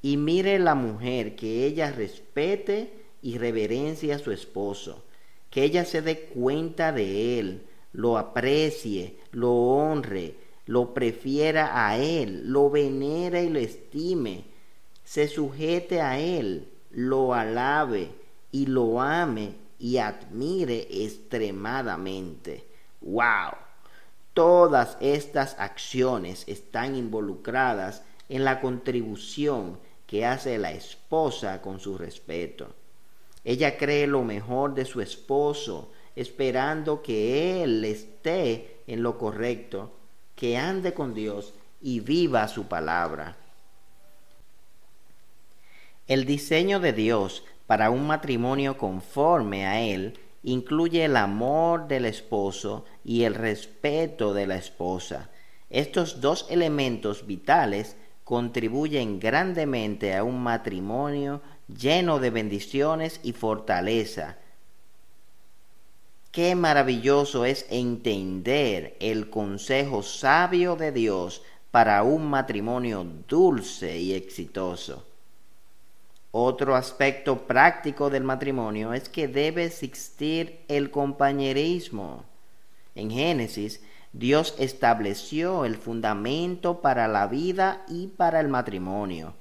Y 0.00 0.16
mire 0.16 0.58
la 0.58 0.74
mujer 0.74 1.36
que 1.36 1.66
ella 1.66 1.92
respete 1.92 3.07
y 3.22 3.38
reverencia 3.38 4.16
a 4.16 4.18
su 4.18 4.32
esposo, 4.32 5.04
que 5.50 5.64
ella 5.64 5.84
se 5.84 6.02
dé 6.02 6.20
cuenta 6.20 6.92
de 6.92 7.38
él, 7.38 7.66
lo 7.92 8.18
aprecie, 8.18 9.18
lo 9.32 9.52
honre, 9.52 10.34
lo 10.66 10.92
prefiera 10.92 11.88
a 11.88 11.96
él, 11.96 12.42
lo 12.52 12.70
venera 12.70 13.40
y 13.40 13.48
lo 13.48 13.58
estime, 13.58 14.44
se 15.04 15.26
sujete 15.26 16.02
a 16.02 16.20
él, 16.20 16.68
lo 16.90 17.32
alabe 17.32 18.10
y 18.52 18.66
lo 18.66 19.00
ame 19.00 19.54
y 19.78 19.96
admire 19.96 20.86
extremadamente. 20.90 22.66
¡Wow! 23.00 23.52
Todas 24.34 24.96
estas 25.00 25.56
acciones 25.58 26.44
están 26.46 26.94
involucradas 26.94 28.02
en 28.28 28.44
la 28.44 28.60
contribución 28.60 29.78
que 30.06 30.26
hace 30.26 30.58
la 30.58 30.72
esposa 30.72 31.60
con 31.60 31.80
su 31.80 31.96
respeto. 31.96 32.74
Ella 33.48 33.78
cree 33.78 34.06
lo 34.06 34.24
mejor 34.24 34.74
de 34.74 34.84
su 34.84 35.00
esposo, 35.00 35.90
esperando 36.14 37.00
que 37.00 37.62
él 37.62 37.82
esté 37.82 38.82
en 38.86 39.02
lo 39.02 39.16
correcto, 39.16 39.90
que 40.36 40.58
ande 40.58 40.92
con 40.92 41.14
Dios 41.14 41.54
y 41.80 42.00
viva 42.00 42.46
su 42.48 42.66
palabra. 42.66 43.38
El 46.06 46.26
diseño 46.26 46.78
de 46.78 46.92
Dios 46.92 47.42
para 47.66 47.88
un 47.88 48.06
matrimonio 48.06 48.76
conforme 48.76 49.64
a 49.64 49.80
Él 49.80 50.18
incluye 50.42 51.06
el 51.06 51.16
amor 51.16 51.88
del 51.88 52.04
esposo 52.04 52.84
y 53.02 53.22
el 53.22 53.34
respeto 53.34 54.34
de 54.34 54.46
la 54.46 54.56
esposa. 54.56 55.30
Estos 55.70 56.20
dos 56.20 56.44
elementos 56.50 57.26
vitales 57.26 57.96
contribuyen 58.28 59.18
grandemente 59.18 60.14
a 60.14 60.22
un 60.22 60.42
matrimonio 60.42 61.40
lleno 61.66 62.18
de 62.18 62.28
bendiciones 62.28 63.20
y 63.22 63.32
fortaleza. 63.32 64.36
Qué 66.30 66.54
maravilloso 66.54 67.46
es 67.46 67.64
entender 67.70 68.98
el 69.00 69.30
consejo 69.30 70.02
sabio 70.02 70.76
de 70.76 70.92
Dios 70.92 71.40
para 71.70 72.02
un 72.02 72.28
matrimonio 72.28 73.06
dulce 73.26 73.98
y 73.98 74.12
exitoso. 74.12 75.06
Otro 76.30 76.76
aspecto 76.76 77.46
práctico 77.46 78.10
del 78.10 78.24
matrimonio 78.24 78.92
es 78.92 79.08
que 79.08 79.26
debe 79.26 79.64
existir 79.64 80.60
el 80.68 80.90
compañerismo. 80.90 82.26
En 82.94 83.10
Génesis, 83.10 83.80
Dios 84.12 84.54
estableció 84.58 85.64
el 85.64 85.76
fundamento 85.76 86.80
para 86.80 87.08
la 87.08 87.26
vida 87.26 87.84
y 87.88 88.06
para 88.06 88.40
el 88.40 88.48
matrimonio. 88.48 89.34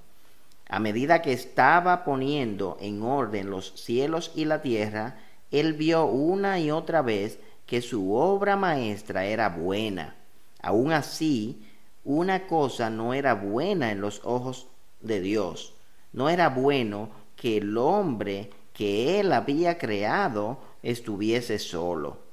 A 0.70 0.80
medida 0.80 1.22
que 1.22 1.32
estaba 1.32 2.04
poniendo 2.04 2.78
en 2.82 3.02
orden 3.02 3.50
los 3.50 3.74
cielos 3.76 4.32
y 4.36 4.44
la 4.46 4.62
tierra, 4.62 5.16
él 5.52 5.74
vio 5.74 6.06
una 6.06 6.60
y 6.60 6.72
otra 6.72 7.02
vez 7.02 7.40
que 7.66 7.82
su 7.82 8.14
obra 8.14 8.58
maestra 8.58 9.26
era 9.26 9.50
buena. 9.50 10.16
Aun 10.62 10.92
así, 10.92 11.66
una 12.04 12.48
cosa 12.48 12.90
no 12.90 13.14
era 13.14 13.34
buena 13.36 13.92
en 13.92 14.02
los 14.02 14.22
ojos 14.26 14.68
de 15.00 15.22
Dios. 15.22 15.74
No 16.12 16.30
era 16.30 16.50
bueno 16.50 17.10
que 17.38 17.58
el 17.58 17.78
hombre 17.78 18.50
que 18.74 19.20
él 19.20 19.32
había 19.32 19.78
creado 19.78 20.60
estuviese 20.84 21.60
solo. 21.60 22.27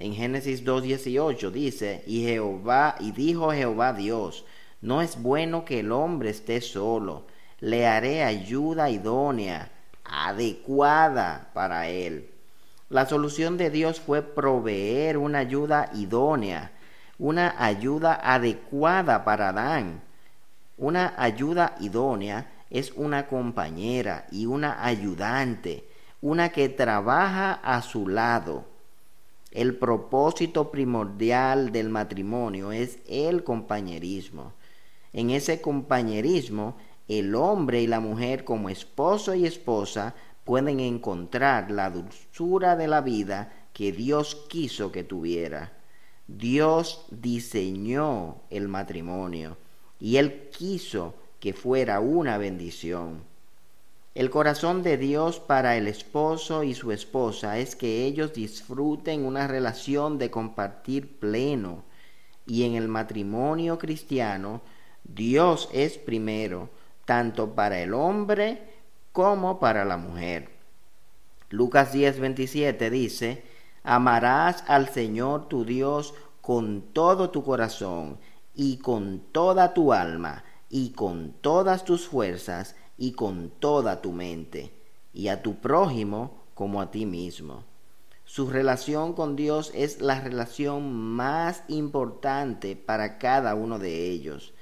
En 0.00 0.14
Génesis 0.14 0.64
2:18 0.64 1.52
dice, 1.52 2.02
y 2.06 2.24
Jehová 2.24 2.96
y 2.98 3.12
dijo 3.12 3.52
Jehová 3.52 3.92
Dios, 3.92 4.44
no 4.80 5.02
es 5.02 5.20
bueno 5.22 5.64
que 5.64 5.80
el 5.80 5.92
hombre 5.92 6.30
esté 6.30 6.60
solo 6.60 7.26
le 7.60 7.86
haré 7.86 8.24
ayuda 8.24 8.90
idónea, 8.90 9.70
adecuada 10.04 11.50
para 11.52 11.88
él. 11.88 12.30
La 12.88 13.06
solución 13.06 13.56
de 13.58 13.70
Dios 13.70 14.00
fue 14.00 14.22
proveer 14.22 15.18
una 15.18 15.38
ayuda 15.38 15.90
idónea, 15.94 16.72
una 17.18 17.54
ayuda 17.58 18.18
adecuada 18.22 19.24
para 19.24 19.50
Adán. 19.50 20.02
Una 20.78 21.14
ayuda 21.18 21.76
idónea 21.80 22.50
es 22.70 22.92
una 22.96 23.26
compañera 23.26 24.26
y 24.32 24.46
una 24.46 24.82
ayudante, 24.84 25.84
una 26.22 26.48
que 26.48 26.70
trabaja 26.70 27.52
a 27.52 27.82
su 27.82 28.08
lado. 28.08 28.69
El 29.50 29.76
propósito 29.76 30.70
primordial 30.70 31.72
del 31.72 31.88
matrimonio 31.88 32.70
es 32.70 33.00
el 33.08 33.42
compañerismo. 33.42 34.52
En 35.12 35.30
ese 35.30 35.60
compañerismo, 35.60 36.76
el 37.08 37.34
hombre 37.34 37.82
y 37.82 37.88
la 37.88 37.98
mujer 37.98 38.44
como 38.44 38.68
esposo 38.68 39.34
y 39.34 39.46
esposa 39.46 40.14
pueden 40.44 40.78
encontrar 40.78 41.70
la 41.72 41.90
dulzura 41.90 42.76
de 42.76 42.86
la 42.86 43.00
vida 43.00 43.52
que 43.72 43.90
Dios 43.90 44.36
quiso 44.48 44.92
que 44.92 45.02
tuviera. 45.02 45.72
Dios 46.28 47.06
diseñó 47.10 48.42
el 48.50 48.68
matrimonio 48.68 49.56
y 49.98 50.16
Él 50.16 50.48
quiso 50.50 51.14
que 51.40 51.54
fuera 51.54 51.98
una 51.98 52.38
bendición. 52.38 53.24
El 54.20 54.28
corazón 54.28 54.82
de 54.82 54.98
Dios 54.98 55.40
para 55.40 55.78
el 55.78 55.88
esposo 55.88 56.62
y 56.62 56.74
su 56.74 56.92
esposa 56.92 57.56
es 57.56 57.74
que 57.74 58.04
ellos 58.04 58.34
disfruten 58.34 59.24
una 59.24 59.46
relación 59.46 60.18
de 60.18 60.30
compartir 60.30 61.18
pleno. 61.18 61.84
Y 62.44 62.64
en 62.64 62.74
el 62.74 62.86
matrimonio 62.86 63.78
cristiano, 63.78 64.60
Dios 65.04 65.70
es 65.72 65.96
primero, 65.96 66.68
tanto 67.06 67.54
para 67.54 67.80
el 67.80 67.94
hombre 67.94 68.62
como 69.12 69.58
para 69.58 69.86
la 69.86 69.96
mujer. 69.96 70.50
Lucas 71.48 71.90
10, 71.94 72.20
27 72.20 72.90
dice, 72.90 73.42
amarás 73.84 74.64
al 74.66 74.90
Señor 74.90 75.48
tu 75.48 75.64
Dios 75.64 76.12
con 76.42 76.92
todo 76.92 77.30
tu 77.30 77.42
corazón 77.42 78.18
y 78.54 78.76
con 78.80 79.20
toda 79.32 79.72
tu 79.72 79.94
alma 79.94 80.44
y 80.68 80.90
con 80.90 81.32
todas 81.40 81.86
tus 81.86 82.06
fuerzas 82.06 82.76
y 83.00 83.12
con 83.12 83.48
toda 83.48 84.02
tu 84.02 84.12
mente, 84.12 84.70
y 85.14 85.28
a 85.28 85.42
tu 85.42 85.56
prójimo 85.56 86.44
como 86.54 86.82
a 86.82 86.90
ti 86.90 87.06
mismo. 87.06 87.64
Su 88.26 88.50
relación 88.50 89.14
con 89.14 89.36
Dios 89.36 89.72
es 89.74 90.02
la 90.02 90.20
relación 90.20 90.92
más 90.92 91.64
importante 91.68 92.76
para 92.76 93.16
cada 93.16 93.54
uno 93.54 93.78
de 93.78 94.10
ellos. 94.10 94.52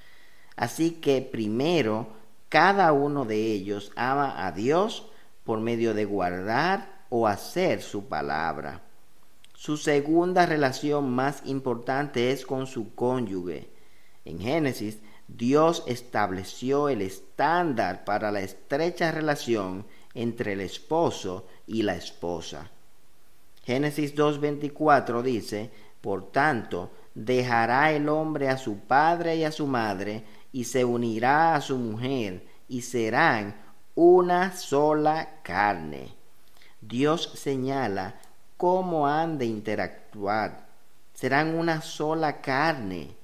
Así 0.54 0.92
que 0.92 1.20
primero 1.20 2.06
cada 2.48 2.92
uno 2.92 3.24
de 3.24 3.52
ellos 3.52 3.90
ama 3.96 4.46
a 4.46 4.52
Dios 4.52 5.10
por 5.42 5.58
medio 5.58 5.92
de 5.92 6.04
guardar 6.04 7.04
o 7.10 7.26
hacer 7.26 7.82
su 7.82 8.06
palabra. 8.06 8.82
Su 9.52 9.76
segunda 9.76 10.46
relación 10.46 11.10
más 11.10 11.42
importante 11.44 12.30
es 12.30 12.46
con 12.46 12.68
su 12.68 12.94
cónyuge. 12.94 13.68
En 14.24 14.38
Génesis, 14.38 15.00
Dios 15.28 15.84
estableció 15.86 16.88
el 16.88 17.02
estándar 17.02 18.04
para 18.04 18.32
la 18.32 18.40
estrecha 18.40 19.12
relación 19.12 19.86
entre 20.14 20.54
el 20.54 20.60
esposo 20.60 21.46
y 21.66 21.82
la 21.82 21.94
esposa. 21.94 22.70
Génesis 23.64 24.16
2.24 24.16 25.22
dice, 25.22 25.70
Por 26.00 26.32
tanto, 26.32 26.90
dejará 27.14 27.92
el 27.92 28.08
hombre 28.08 28.48
a 28.48 28.56
su 28.56 28.78
padre 28.80 29.36
y 29.36 29.44
a 29.44 29.52
su 29.52 29.66
madre, 29.66 30.24
y 30.50 30.64
se 30.64 30.84
unirá 30.84 31.54
a 31.54 31.60
su 31.60 31.76
mujer 31.76 32.46
y 32.68 32.82
serán 32.82 33.56
una 33.94 34.56
sola 34.56 35.40
carne. 35.42 36.14
Dios 36.80 37.32
señala 37.34 38.14
cómo 38.56 39.06
han 39.06 39.38
de 39.38 39.46
interactuar. 39.46 40.68
Serán 41.14 41.54
una 41.54 41.82
sola 41.82 42.40
carne. 42.40 43.16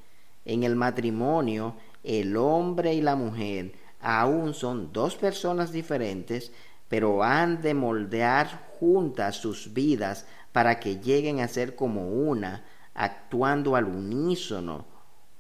En 0.45 0.63
el 0.65 0.77
matrimonio, 0.77 1.77
el 2.05 2.37
hombre 2.37 2.95
y 2.95 3.01
la 3.01 3.17
mujer 3.17 3.73
aún 4.01 4.55
son 4.55 4.93
dos 4.93 5.17
personas 5.17 5.73
diferentes, 5.73 6.53
pero 6.89 7.25
han 7.25 7.63
de 7.63 7.75
moldear 7.75 8.69
juntas 8.79 9.37
sus 9.37 9.73
vidas 9.73 10.27
para 10.53 10.79
que 10.79 11.01
lleguen 11.01 11.41
a 11.41 11.49
ser 11.49 11.75
como 11.75 12.09
una, 12.11 12.65
actuando 12.95 13.75
al 13.75 13.87
unísono 13.87 14.85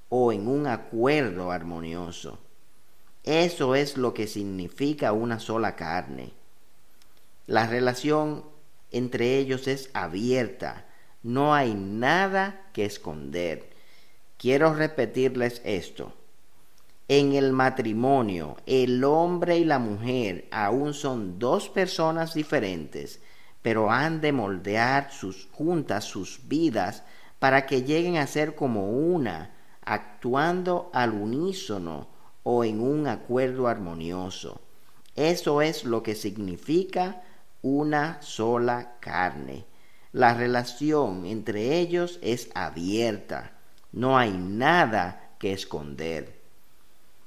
o 0.08 0.32
en 0.32 0.48
un 0.48 0.66
acuerdo 0.66 1.52
armonioso. 1.52 2.38
Eso 3.22 3.74
es 3.74 3.96
lo 3.96 4.12
que 4.12 4.26
significa 4.26 5.12
una 5.12 5.38
sola 5.38 5.76
carne. 5.76 6.32
La 7.46 7.66
relación 7.66 8.44
entre 8.90 9.38
ellos 9.38 9.68
es 9.68 9.90
abierta, 9.92 10.86
no 11.22 11.54
hay 11.54 11.74
nada 11.74 12.68
que 12.72 12.84
esconder. 12.84 13.70
Quiero 14.38 14.72
repetirles 14.72 15.60
esto. 15.64 16.12
En 17.08 17.34
el 17.34 17.52
matrimonio, 17.52 18.56
el 18.64 19.04
hombre 19.04 19.58
y 19.58 19.64
la 19.66 19.78
mujer 19.78 20.48
aún 20.50 20.94
son 20.94 21.38
dos 21.38 21.68
personas 21.68 22.32
diferentes, 22.32 23.20
pero 23.60 23.90
han 23.90 24.22
de 24.22 24.32
moldear 24.32 25.12
sus 25.12 25.46
juntas 25.52 26.04
sus 26.04 26.48
vidas 26.48 27.02
para 27.38 27.66
que 27.66 27.82
lleguen 27.82 28.16
a 28.16 28.26
ser 28.26 28.54
como 28.54 28.88
una 28.88 29.54
actuando 29.84 30.90
al 30.94 31.12
unísono 31.12 32.08
o 32.42 32.64
en 32.64 32.80
un 32.80 33.06
acuerdo 33.06 33.68
armonioso. 33.68 34.62
Eso 35.14 35.60
es 35.60 35.84
lo 35.84 36.02
que 36.02 36.14
significa 36.14 37.22
una 37.60 38.22
sola 38.22 38.94
carne. 39.00 39.66
La 40.12 40.32
relación 40.32 41.26
entre 41.26 41.78
ellos 41.80 42.18
es 42.22 42.48
abierta. 42.54 43.52
No 43.92 44.16
hay 44.16 44.32
nada 44.32 45.34
que 45.38 45.52
esconder. 45.52 46.43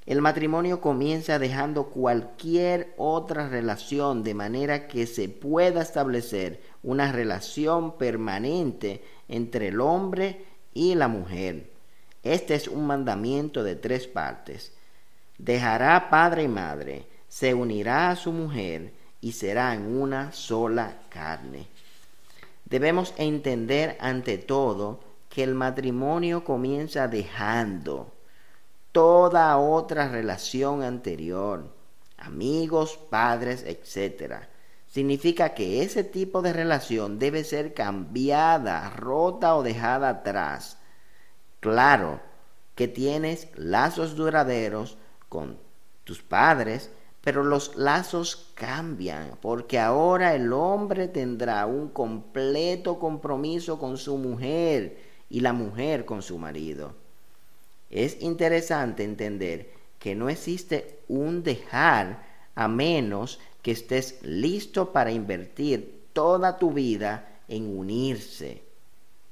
El 0.07 0.21
matrimonio 0.21 0.79
comienza 0.79 1.37
dejando 1.37 1.87
cualquier 1.87 2.93
otra 2.95 3.49
relación 3.49 4.23
de 4.23 4.33
manera 4.33 4.87
que 4.87 5.05
se 5.05 5.27
pueda 5.27 5.81
establecer 5.81 6.61
una 6.81 7.11
relación 7.11 7.97
permanente 7.97 9.03
entre 9.27 9.67
el 9.67 9.81
hombre 9.81 10.45
y 10.73 10.95
la 10.95 11.09
mujer. 11.09 11.69
Este 12.23 12.55
es 12.55 12.69
un 12.69 12.87
mandamiento 12.87 13.65
de 13.65 13.75
tres 13.75 14.07
partes. 14.07 14.71
Dejará 15.37 16.09
padre 16.09 16.43
y 16.43 16.47
madre, 16.47 17.05
se 17.27 17.53
unirá 17.53 18.09
a 18.09 18.15
su 18.15 18.31
mujer 18.31 18.93
y 19.19 19.33
serán 19.33 19.93
una 19.93 20.31
sola 20.31 21.01
carne. 21.09 21.67
Debemos 22.63 23.13
entender 23.17 23.97
ante 23.99 24.37
todo 24.37 25.01
que 25.27 25.43
el 25.43 25.53
matrimonio 25.53 26.45
comienza 26.45 27.09
dejando 27.09 28.13
toda 28.91 29.57
otra 29.57 30.09
relación 30.09 30.83
anterior, 30.83 31.73
amigos, 32.17 32.97
padres, 33.09 33.63
etc. 33.65 34.43
Significa 34.87 35.53
que 35.53 35.83
ese 35.83 36.03
tipo 36.03 36.41
de 36.41 36.53
relación 36.53 37.19
debe 37.19 37.43
ser 37.43 37.73
cambiada, 37.73 38.89
rota 38.91 39.55
o 39.55 39.63
dejada 39.63 40.09
atrás 40.09 40.77
Claro 41.59 42.21
que 42.75 42.87
tienes 42.87 43.47
lazos 43.55 44.15
duraderos 44.15 44.97
con 45.27 45.57
tus 46.03 46.21
padres, 46.21 46.91
pero 47.21 47.43
los 47.43 47.75
lazos 47.75 48.51
cambian, 48.53 49.37
porque 49.41 49.79
ahora 49.79 50.35
el 50.35 50.53
hombre 50.53 51.07
tendrá 51.07 51.65
un 51.65 51.89
completo 51.89 52.99
compromiso 52.99 53.79
con 53.79 53.97
su 53.97 54.17
mujer 54.17 54.97
y 55.29 55.39
la 55.39 55.51
mujer 55.51 56.05
con 56.05 56.21
su 56.21 56.37
marido. 56.37 56.93
Es 57.89 58.21
interesante 58.21 59.03
entender 59.03 59.71
que 59.99 60.15
no 60.15 60.29
existe 60.29 60.99
un 61.07 61.43
dejar 61.43 62.25
a 62.55 62.67
menos 62.67 63.39
que 63.61 63.71
estés 63.71 64.19
listo 64.21 64.91
para 64.91 65.11
invertir 65.11 66.07
toda 66.13 66.57
tu 66.57 66.71
vida 66.71 67.41
en 67.47 67.77
unirse 67.77 68.67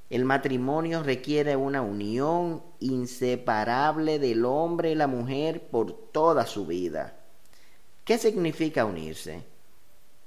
el 0.10 0.24
matrimonio 0.24 1.02
requiere 1.02 1.56
una 1.56 1.82
unión 1.82 2.62
inseparable 2.80 4.20
del 4.20 4.46
hombre 4.46 4.92
y 4.92 4.96
la 4.96 5.08
mujer 5.08 5.68
por 5.68 5.92
toda 6.12 6.46
su 6.46 6.68
vida. 6.68 7.18
¿Qué 8.04 8.20
significa 8.20 8.86
unirse? 8.86 9.42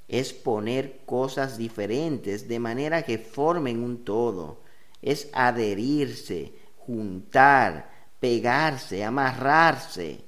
Es 0.09 0.33
poner 0.33 1.01
cosas 1.07 1.57
diferentes 1.57 2.49
de 2.49 2.59
manera 2.59 3.03
que 3.03 3.19
formen 3.19 3.85
un 3.85 4.05
todo. 4.05 4.59
Es 5.01 5.29
adherirse, 5.33 6.53
juntar, 6.79 7.89
pegarse, 8.21 9.05
amarrarse. 9.05 10.25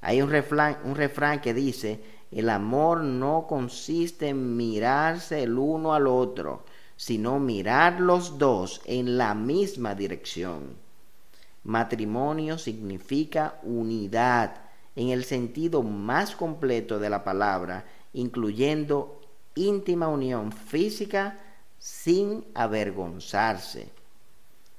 Hay 0.00 0.20
un 0.22 0.30
refrán, 0.30 1.40
que 1.40 1.54
dice, 1.54 2.00
el 2.30 2.50
amor 2.50 3.02
no 3.02 3.46
consiste 3.48 4.28
en 4.28 4.56
mirarse 4.56 5.42
el 5.42 5.58
uno 5.58 5.94
al 5.94 6.06
otro, 6.06 6.64
sino 6.96 7.38
mirar 7.40 8.00
los 8.00 8.38
dos 8.38 8.82
en 8.84 9.16
la 9.16 9.34
misma 9.34 9.94
dirección. 9.94 10.76
Matrimonio 11.64 12.58
significa 12.58 13.58
unidad 13.62 14.56
en 14.94 15.08
el 15.08 15.24
sentido 15.24 15.82
más 15.82 16.36
completo 16.36 16.98
de 16.98 17.10
la 17.10 17.24
palabra, 17.24 17.86
incluyendo 18.12 19.20
íntima 19.54 20.08
unión 20.08 20.52
física, 20.52 21.38
sin 21.78 22.44
avergonzarse. 22.54 23.93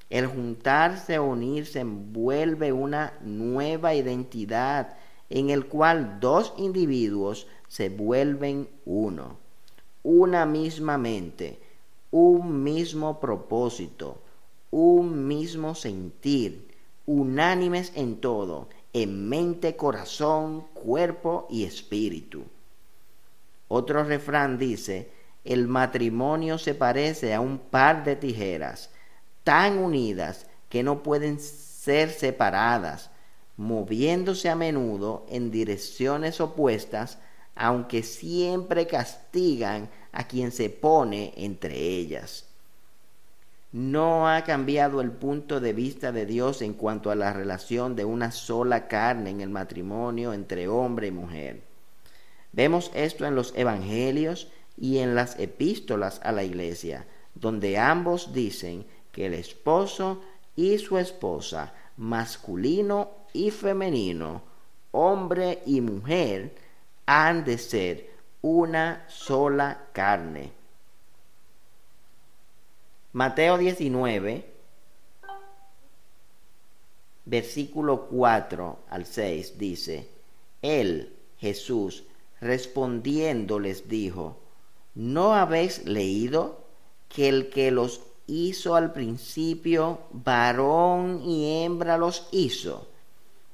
El 0.09 0.27
juntarse 0.27 1.19
unirse 1.19 1.79
envuelve 1.79 2.71
una 2.71 3.13
nueva 3.21 3.95
identidad 3.95 4.95
en 5.29 5.49
el 5.49 5.65
cual 5.65 6.19
dos 6.19 6.53
individuos 6.57 7.47
se 7.67 7.89
vuelven 7.89 8.69
uno, 8.85 9.37
una 10.03 10.45
misma 10.45 10.97
mente, 10.99 11.59
un 12.11 12.63
mismo 12.63 13.19
propósito, 13.19 14.21
un 14.69 15.27
mismo 15.27 15.73
sentir, 15.73 16.67
unánimes 17.07 17.91
en 17.95 18.17
todo, 18.17 18.69
en 18.93 19.27
mente, 19.27 19.75
corazón, 19.75 20.65
cuerpo 20.73 21.47
y 21.49 21.63
espíritu. 21.63 22.43
Otro 23.67 24.03
refrán 24.03 24.59
dice, 24.59 25.09
el 25.43 25.67
matrimonio 25.67 26.59
se 26.59 26.75
parece 26.75 27.33
a 27.33 27.41
un 27.41 27.57
par 27.57 28.03
de 28.03 28.15
tijeras 28.15 28.91
tan 29.45 29.77
unidas 29.77 30.47
que 30.67 30.83
no 30.83 31.03
pueden 31.03 31.39
ser 31.39 32.09
separadas, 32.09 33.11
moviéndose 33.55 34.49
a 34.49 34.55
menudo 34.55 35.25
en 35.29 35.51
direcciones 35.51 36.41
opuestas, 36.41 37.19
aunque 37.55 38.03
siempre 38.03 38.87
castigan 38.87 39.87
a 40.11 40.27
quien 40.27 40.51
se 40.51 40.69
pone 40.69 41.33
entre 41.37 41.77
ellas. 41.77 42.47
No 43.71 44.27
ha 44.27 44.43
cambiado 44.43 44.99
el 44.99 45.11
punto 45.11 45.59
de 45.59 45.73
vista 45.73 46.11
de 46.11 46.25
Dios 46.25 46.61
en 46.61 46.73
cuanto 46.73 47.11
a 47.11 47.15
la 47.15 47.31
relación 47.31 47.95
de 47.95 48.03
una 48.03 48.31
sola 48.31 48.87
carne 48.87 49.29
en 49.29 49.41
el 49.41 49.49
matrimonio 49.49 50.33
entre 50.33 50.67
hombre 50.67 51.07
y 51.07 51.11
mujer. 51.11 51.61
Vemos 52.51 52.89
esto 52.95 53.25
en 53.25 53.35
los 53.35 53.53
evangelios 53.55 54.49
y 54.77 54.97
en 54.99 55.13
las 55.13 55.39
epístolas 55.39 56.19
a 56.23 56.31
la 56.31 56.43
iglesia, 56.43 57.05
donde 57.35 57.77
ambos 57.77 58.33
dicen 58.33 58.85
que 59.15 59.27
el 59.27 59.33
esposo 59.33 60.21
y 60.57 60.77
su 60.77 60.97
esposa, 60.97 61.73
masculino 61.95 63.11
y 63.31 63.49
femenino, 63.49 64.41
hombre 64.91 65.63
y 65.65 65.79
mujer, 65.79 66.53
han 67.05 67.45
de 67.45 67.57
ser 67.57 68.09
una 68.41 69.05
sola 69.07 69.87
carne. 69.93 70.51
Mateo 73.13 73.57
19, 73.57 74.53
versículo 77.23 78.07
4 78.07 78.79
al 78.89 79.05
6 79.05 79.57
dice, 79.57 80.09
Él, 80.61 81.15
Jesús, 81.37 82.03
respondiendo 82.41 83.59
les 83.59 83.87
dijo, 83.87 84.41
¿no 84.93 85.33
habéis 85.33 85.85
leído 85.85 86.65
que 87.07 87.29
el 87.29 87.49
que 87.49 87.71
los 87.71 88.01
hizo 88.27 88.75
al 88.75 88.91
principio, 88.91 89.99
varón 90.11 91.21
y 91.23 91.63
hembra 91.63 91.97
los 91.97 92.27
hizo. 92.31 92.87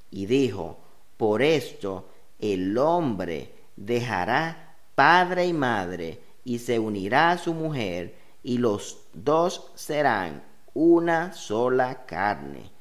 Y 0.10 0.26
dijo, 0.26 0.78
por 1.18 1.42
esto 1.42 2.06
el 2.40 2.78
hombre 2.78 3.54
dejará 3.76 4.76
padre 4.96 5.46
y 5.48 5.54
madre 5.54 6.22
y 6.44 6.60
se 6.60 6.80
unirá 6.80 7.32
a 7.32 7.38
su 7.38 7.54
mujer 7.54 8.16
y 8.44 8.58
los 8.58 8.98
dos 9.14 9.72
serán 9.76 10.44
una 10.74 11.34
sola 11.34 12.06
carne. 12.06 12.72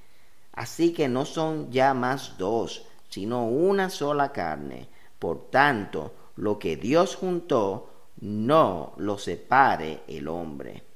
Así 0.53 0.93
que 0.93 1.09
no 1.09 1.25
son 1.25 1.71
ya 1.71 1.95
más 1.95 2.37
dos, 2.39 2.87
sino 3.09 3.47
una 3.47 3.91
sola 3.91 4.33
carne. 4.33 4.89
Por 5.19 5.51
tanto, 5.51 6.15
lo 6.37 6.59
que 6.59 6.77
Dios 6.77 7.17
juntó, 7.17 7.91
no 8.21 8.93
lo 8.99 9.19
separe 9.19 10.03
el 10.09 10.29
hombre. 10.29 10.90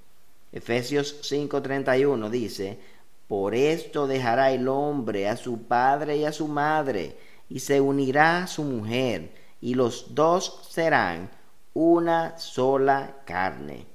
Efesios 0.55 1.21
5:31 1.23 2.31
dice, 2.31 2.79
por 3.27 3.57
esto 3.57 4.07
dejará 4.07 4.53
el 4.53 4.69
hombre 4.69 5.29
a 5.29 5.37
su 5.37 5.65
padre 5.65 6.17
y 6.17 6.25
a 6.25 6.31
su 6.31 6.47
madre, 6.47 7.17
y 7.49 7.59
se 7.59 7.81
unirá 7.81 8.45
a 8.45 8.47
su 8.47 8.63
mujer, 8.63 9.35
y 9.61 9.75
los 9.75 10.15
dos 10.15 10.61
serán 10.71 11.29
una 11.73 12.39
sola 12.39 13.17
carne. 13.25 13.87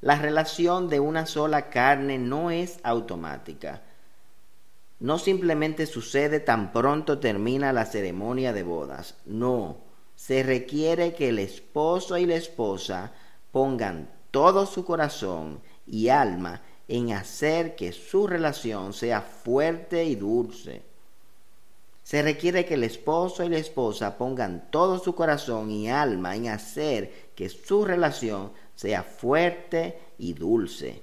La 0.00 0.16
relación 0.16 0.88
de 0.88 0.98
una 0.98 1.26
sola 1.26 1.68
carne 1.68 2.16
no 2.16 2.50
es 2.50 2.80
automática. 2.82 3.82
No 4.98 5.18
simplemente 5.18 5.84
sucede 5.84 6.40
tan 6.40 6.72
pronto 6.72 7.18
termina 7.18 7.74
la 7.74 7.84
ceremonia 7.84 8.54
de 8.54 8.62
bodas. 8.62 9.16
No, 9.26 9.76
se 10.16 10.42
requiere 10.42 11.12
que 11.12 11.28
el 11.28 11.38
esposo 11.38 12.16
y 12.16 12.24
la 12.24 12.36
esposa 12.36 13.12
pongan 13.50 14.08
todo 14.32 14.66
su 14.66 14.84
corazón 14.84 15.60
y 15.86 16.08
alma 16.08 16.62
en 16.88 17.12
hacer 17.12 17.76
que 17.76 17.92
su 17.92 18.26
relación 18.26 18.92
sea 18.92 19.20
fuerte 19.20 20.04
y 20.04 20.16
dulce. 20.16 20.82
Se 22.02 22.20
requiere 22.20 22.66
que 22.66 22.74
el 22.74 22.82
esposo 22.82 23.44
y 23.44 23.48
la 23.48 23.58
esposa 23.58 24.18
pongan 24.18 24.68
todo 24.70 24.98
su 24.98 25.14
corazón 25.14 25.70
y 25.70 25.88
alma 25.88 26.34
en 26.34 26.48
hacer 26.48 27.30
que 27.36 27.48
su 27.48 27.84
relación 27.84 28.50
sea 28.74 29.04
fuerte 29.04 29.98
y 30.18 30.32
dulce. 30.32 31.02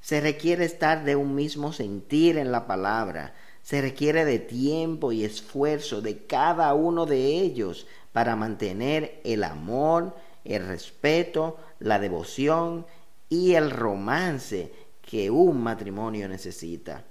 Se 0.00 0.20
requiere 0.20 0.64
estar 0.64 1.04
de 1.04 1.14
un 1.14 1.34
mismo 1.34 1.72
sentir 1.72 2.38
en 2.38 2.50
la 2.50 2.66
palabra. 2.66 3.34
Se 3.62 3.82
requiere 3.82 4.24
de 4.24 4.38
tiempo 4.38 5.12
y 5.12 5.24
esfuerzo 5.24 6.00
de 6.00 6.24
cada 6.24 6.72
uno 6.72 7.04
de 7.04 7.26
ellos 7.26 7.86
para 8.12 8.34
mantener 8.34 9.20
el 9.24 9.44
amor, 9.44 10.16
el 10.44 10.66
respeto, 10.66 11.58
la 11.78 11.98
devoción 11.98 12.86
y 13.28 13.54
el 13.54 13.70
romance 13.70 14.72
que 15.02 15.30
un 15.30 15.62
matrimonio 15.62 16.28
necesita. 16.28 17.04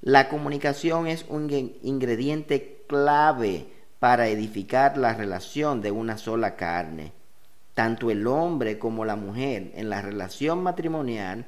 La 0.00 0.28
comunicación 0.28 1.06
es 1.06 1.24
un 1.28 1.48
ingrediente 1.82 2.84
clave 2.88 3.66
para 3.98 4.26
edificar 4.26 4.98
la 4.98 5.14
relación 5.14 5.80
de 5.80 5.92
una 5.92 6.18
sola 6.18 6.56
carne. 6.56 7.12
Tanto 7.74 8.10
el 8.10 8.26
hombre 8.26 8.78
como 8.78 9.04
la 9.04 9.16
mujer 9.16 9.70
en 9.74 9.88
la 9.88 10.02
relación 10.02 10.62
matrimonial 10.62 11.46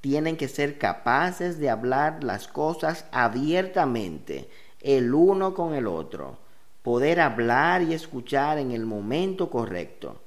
tienen 0.00 0.36
que 0.36 0.48
ser 0.48 0.76
capaces 0.76 1.58
de 1.58 1.70
hablar 1.70 2.24
las 2.24 2.48
cosas 2.48 3.06
abiertamente, 3.12 4.50
el 4.80 5.14
uno 5.14 5.54
con 5.54 5.72
el 5.74 5.86
otro, 5.86 6.38
poder 6.84 7.18
hablar 7.18 7.80
y 7.80 7.94
escuchar 7.94 8.58
en 8.58 8.70
el 8.70 8.84
momento 8.84 9.48
correcto. 9.48 10.20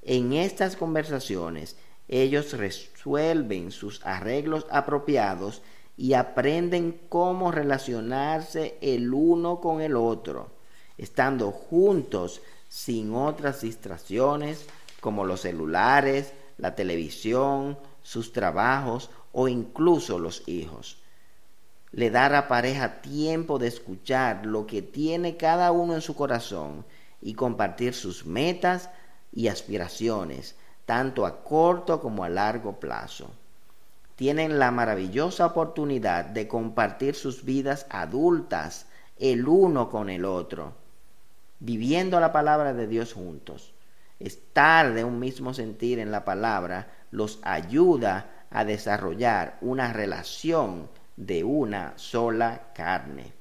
En 0.00 0.32
estas 0.32 0.74
conversaciones 0.74 1.76
ellos 2.08 2.54
resuelven 2.54 3.70
sus 3.70 4.04
arreglos 4.06 4.66
apropiados 4.70 5.60
y 5.98 6.14
aprenden 6.14 6.98
cómo 7.10 7.52
relacionarse 7.52 8.78
el 8.80 9.12
uno 9.12 9.60
con 9.60 9.82
el 9.82 9.96
otro, 9.96 10.48
estando 10.96 11.50
juntos 11.50 12.40
sin 12.70 13.14
otras 13.14 13.60
distracciones 13.60 14.64
como 15.00 15.26
los 15.26 15.42
celulares, 15.42 16.32
la 16.56 16.74
televisión, 16.74 17.78
sus 18.02 18.32
trabajos 18.32 19.10
o 19.32 19.46
incluso 19.46 20.18
los 20.18 20.42
hijos. 20.48 20.96
Le 21.96 22.10
da 22.10 22.26
a 22.26 22.28
la 22.28 22.46
pareja 22.46 23.00
tiempo 23.00 23.58
de 23.58 23.68
escuchar 23.68 24.44
lo 24.44 24.66
que 24.66 24.82
tiene 24.82 25.38
cada 25.38 25.72
uno 25.72 25.94
en 25.94 26.02
su 26.02 26.14
corazón 26.14 26.84
y 27.22 27.32
compartir 27.32 27.94
sus 27.94 28.26
metas, 28.26 28.90
y 29.32 29.48
aspiraciones, 29.48 30.56
tanto 30.84 31.24
a 31.24 31.42
corto 31.42 32.02
como 32.02 32.22
a 32.22 32.28
largo 32.28 32.78
plazo. 32.78 33.30
Tienen 34.14 34.58
la 34.58 34.70
maravillosa 34.70 35.46
oportunidad 35.46 36.26
de 36.26 36.46
compartir 36.46 37.14
sus 37.14 37.46
vidas 37.46 37.86
adultas 37.88 38.84
el 39.18 39.48
uno 39.48 39.88
con 39.88 40.10
el 40.10 40.26
otro, 40.26 40.74
viviendo 41.60 42.20
la 42.20 42.30
palabra 42.30 42.74
de 42.74 42.88
Dios 42.88 43.14
juntos. 43.14 43.72
Estar 44.20 44.92
de 44.92 45.02
un 45.02 45.18
mismo 45.18 45.54
sentir 45.54 45.98
en 45.98 46.10
la 46.10 46.26
palabra 46.26 46.88
los 47.10 47.38
ayuda 47.42 48.44
a 48.50 48.66
desarrollar 48.66 49.56
una 49.62 49.94
relación 49.94 50.90
de 51.16 51.44
una 51.44 51.94
sola 51.96 52.72
carne. 52.74 53.32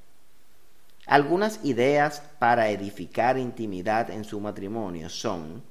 Algunas 1.05 1.63
ideas 1.63 2.23
para 2.39 2.69
edificar 2.69 3.37
intimidad 3.37 4.09
en 4.09 4.23
su 4.23 4.39
matrimonio 4.39 5.09
son 5.09 5.63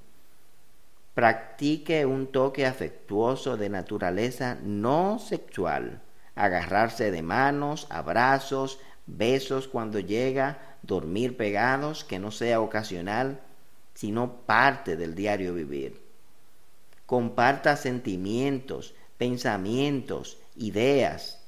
practique 1.15 2.07
un 2.07 2.27
toque 2.27 2.67
afectuoso 2.67 3.57
de 3.57 3.69
naturaleza 3.69 4.59
no 4.63 5.19
sexual, 5.19 6.03
agarrarse 6.35 7.11
de 7.11 7.23
manos, 7.23 7.87
abrazos, 7.91 8.79
besos 9.07 9.69
cuando 9.69 10.01
llega, 10.01 10.77
dormir 10.83 11.37
pegados, 11.37 12.05
que 12.05 12.19
no 12.19 12.31
sea 12.31 12.61
ocasional, 12.61 13.41
sino 13.95 14.39
parte 14.39 14.97
del 14.97 15.15
diario 15.15 15.55
vivir. 15.55 16.03
Comparta 17.07 17.77
sentimientos, 17.77 18.95
pensamientos, 19.19 20.39
ideas. 20.57 21.44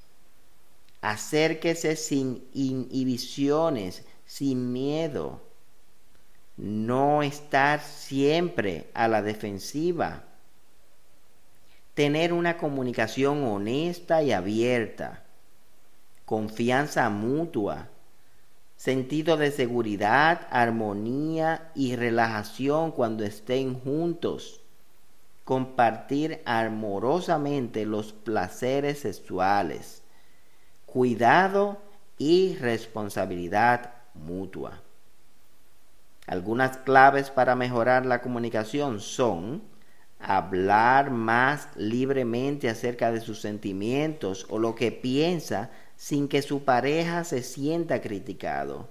Acérquese 1.01 1.97
sin 1.97 2.49
inhibiciones, 2.53 4.05
sin 4.25 4.73
miedo. 4.73 5.41
No 6.57 7.23
estar 7.23 7.81
siempre 7.81 8.91
a 8.95 9.09
la 9.09 9.23
defensiva, 9.23 10.25
tener 11.95 12.33
una 12.33 12.59
comunicación 12.59 13.45
honesta 13.45 14.23
y 14.23 14.33
abierta, 14.33 15.25
confianza 16.25 17.09
mutua, 17.09 17.89
sentido 18.77 19.37
de 19.37 19.51
seguridad, 19.51 20.47
armonía 20.51 21.71
y 21.75 21.97
relajación 21.97 22.93
cuando 22.93 23.25
estén 23.25 23.79
juntos, 23.81 24.61
compartir 25.45 26.43
amorosamente 26.45 27.87
los 27.87 28.13
placeres 28.13 28.99
sexuales, 29.01 30.03
cuidado 30.97 31.77
y 32.17 32.57
responsabilidad 32.57 33.93
mutua. 34.15 34.81
Algunas 36.27 36.79
claves 36.79 37.29
para 37.29 37.55
mejorar 37.55 38.07
la 38.07 38.23
comunicación 38.23 39.01
son 39.01 39.63
hablar 40.19 41.11
más 41.11 41.69
libremente 41.77 42.71
acerca 42.71 43.13
de 43.13 43.21
sus 43.21 43.43
sentimientos 43.43 44.47
o 44.49 44.59
lo 44.59 44.75
que 44.75 44.91
piensa 44.91 45.69
sin 45.97 46.29
que 46.29 46.41
su 46.41 46.65
pareja 46.65 47.25
se 47.25 47.43
sienta 47.43 48.01
criticado. 48.01 48.89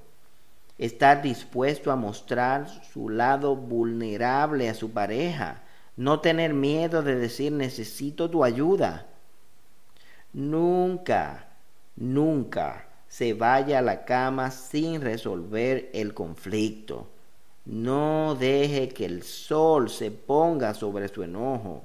Estar 0.77 1.23
dispuesto 1.23 1.91
a 1.91 1.95
mostrar 1.95 2.69
su 2.93 3.09
lado 3.09 3.55
vulnerable 3.55 4.69
a 4.69 4.75
su 4.75 4.91
pareja. 4.91 5.63
No 5.97 6.19
tener 6.19 6.53
miedo 6.53 7.01
de 7.01 7.15
decir 7.15 7.51
necesito 7.51 8.29
tu 8.29 8.43
ayuda. 8.43 9.07
Nunca, 10.33 11.44
nunca 11.95 12.87
se 13.07 13.33
vaya 13.33 13.79
a 13.79 13.81
la 13.81 14.05
cama 14.05 14.51
sin 14.51 15.01
resolver 15.01 15.89
el 15.93 16.13
conflicto. 16.13 17.07
No 17.65 18.35
deje 18.35 18.89
que 18.89 19.05
el 19.05 19.23
sol 19.23 19.89
se 19.89 20.11
ponga 20.11 20.73
sobre 20.73 21.07
su 21.07 21.23
enojo, 21.23 21.83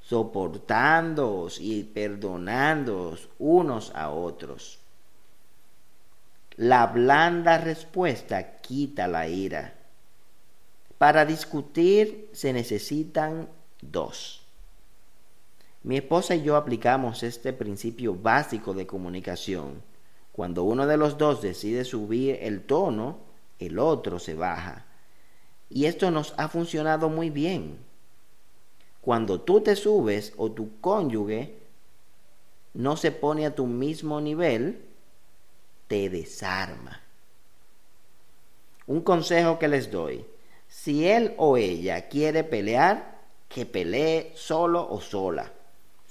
soportándoos 0.00 1.60
y 1.60 1.84
perdonándoos 1.84 3.28
unos 3.38 3.92
a 3.94 4.10
otros. 4.10 4.80
La 6.56 6.86
blanda 6.86 7.58
respuesta 7.58 8.60
quita 8.60 9.08
la 9.08 9.28
ira. 9.28 9.74
Para 10.98 11.24
discutir 11.24 12.30
se 12.32 12.52
necesitan 12.52 13.48
dos. 13.80 14.43
Mi 15.84 15.98
esposa 15.98 16.34
y 16.34 16.42
yo 16.42 16.56
aplicamos 16.56 17.22
este 17.22 17.52
principio 17.52 18.14
básico 18.14 18.72
de 18.72 18.86
comunicación. 18.86 19.82
Cuando 20.32 20.64
uno 20.64 20.86
de 20.86 20.96
los 20.96 21.18
dos 21.18 21.42
decide 21.42 21.84
subir 21.84 22.38
el 22.40 22.62
tono, 22.62 23.18
el 23.58 23.78
otro 23.78 24.18
se 24.18 24.34
baja. 24.34 24.86
Y 25.68 25.84
esto 25.84 26.10
nos 26.10 26.32
ha 26.38 26.48
funcionado 26.48 27.10
muy 27.10 27.28
bien. 27.28 27.76
Cuando 29.02 29.42
tú 29.42 29.60
te 29.60 29.76
subes 29.76 30.32
o 30.38 30.50
tu 30.52 30.80
cónyuge 30.80 31.58
no 32.72 32.96
se 32.96 33.12
pone 33.12 33.44
a 33.44 33.54
tu 33.54 33.66
mismo 33.66 34.22
nivel, 34.22 34.86
te 35.86 36.08
desarma. 36.08 37.02
Un 38.86 39.02
consejo 39.02 39.58
que 39.58 39.68
les 39.68 39.90
doy, 39.90 40.24
si 40.66 41.06
él 41.06 41.34
o 41.36 41.58
ella 41.58 42.08
quiere 42.08 42.42
pelear, 42.42 43.20
que 43.50 43.66
pelee 43.66 44.32
solo 44.34 44.88
o 44.90 45.02
sola. 45.02 45.52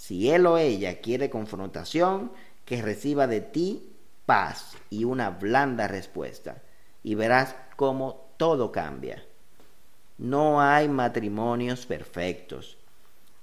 Si 0.06 0.30
él 0.30 0.46
o 0.48 0.58
ella 0.58 1.00
quiere 1.00 1.30
confrontación, 1.30 2.34
que 2.66 2.82
reciba 2.82 3.26
de 3.26 3.40
ti 3.40 3.90
paz 4.26 4.76
y 4.90 5.06
una 5.06 5.30
blanda 5.30 5.88
respuesta. 5.88 6.62
Y 7.04 7.16
verás 7.16 7.56
cómo 7.78 8.26
todo 8.36 8.74
cambia. 8.74 9.24
No 10.18 10.60
hay 10.60 10.90
matrimonios 10.90 11.86
perfectos. 11.86 12.78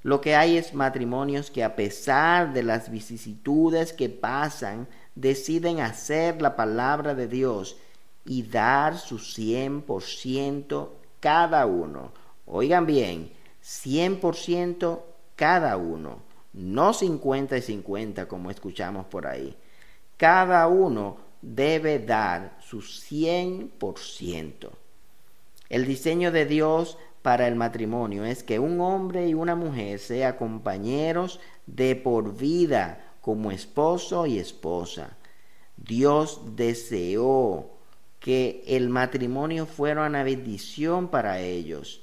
Lo 0.02 0.20
que 0.20 0.36
hay 0.36 0.58
es 0.58 0.74
matrimonios 0.74 1.50
que 1.50 1.64
a 1.64 1.76
pesar 1.76 2.52
de 2.52 2.62
las 2.62 2.90
vicisitudes 2.90 3.94
que 3.94 4.10
pasan, 4.10 4.86
deciden 5.14 5.80
hacer 5.80 6.42
la 6.42 6.56
palabra 6.56 7.14
de 7.14 7.26
Dios 7.26 7.78
y 8.26 8.42
dar 8.42 8.98
su 8.98 9.16
100% 9.16 10.90
cada 11.20 11.64
uno. 11.64 12.12
Oigan 12.44 12.84
bien, 12.84 13.32
100% 13.64 15.00
cada 15.36 15.78
uno, 15.78 16.20
no 16.52 16.92
50 16.92 17.56
y 17.56 17.62
50 17.62 18.28
como 18.28 18.50
escuchamos 18.50 19.06
por 19.06 19.26
ahí. 19.26 19.56
Cada 20.16 20.66
uno 20.68 21.18
debe 21.42 21.98
dar 21.98 22.56
su 22.60 22.80
100%. 22.80 24.70
El 25.68 25.86
diseño 25.86 26.32
de 26.32 26.46
Dios 26.46 26.98
para 27.22 27.46
el 27.46 27.54
matrimonio 27.54 28.24
es 28.24 28.42
que 28.42 28.58
un 28.58 28.80
hombre 28.80 29.28
y 29.28 29.34
una 29.34 29.54
mujer 29.54 29.98
sean 29.98 30.36
compañeros 30.36 31.40
de 31.66 31.96
por 31.96 32.36
vida 32.36 33.14
como 33.20 33.50
esposo 33.50 34.26
y 34.26 34.38
esposa. 34.38 35.16
Dios 35.76 36.56
deseó 36.56 37.70
que 38.18 38.62
el 38.66 38.88
matrimonio 38.88 39.66
fuera 39.66 40.06
una 40.06 40.22
bendición 40.22 41.08
para 41.08 41.40
ellos. 41.40 41.99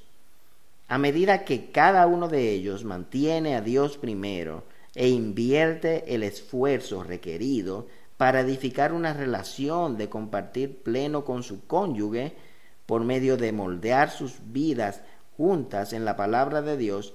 A 0.89 0.97
medida 0.97 1.43
que 1.43 1.71
cada 1.71 2.08
uno 2.08 2.30
de 2.30 2.52
ellos 2.52 2.86
mantiene 2.86 3.56
a 3.56 3.62
Dios 3.62 3.97
primero 3.97 4.63
e 4.95 5.10
invierte 5.10 6.15
el 6.15 6.23
esfuerzo 6.23 7.04
requerido 7.04 7.88
para 8.15 8.39
edificar 8.39 8.93
una 8.93 9.13
relación 9.13 9.97
de 9.97 10.10
compartir 10.10 10.82
pleno 10.84 11.26
con 11.26 11.43
su 11.43 11.67
cónyuge, 11.67 12.36
por 12.86 13.04
medio 13.04 13.36
de 13.36 13.52
moldear 13.52 14.10
sus 14.10 14.36
vidas 14.45 15.02
juntas 15.36 15.91
en 15.91 16.06
la 16.06 16.15
palabra 16.15 16.62
de 16.62 16.78
Dios 16.78 17.13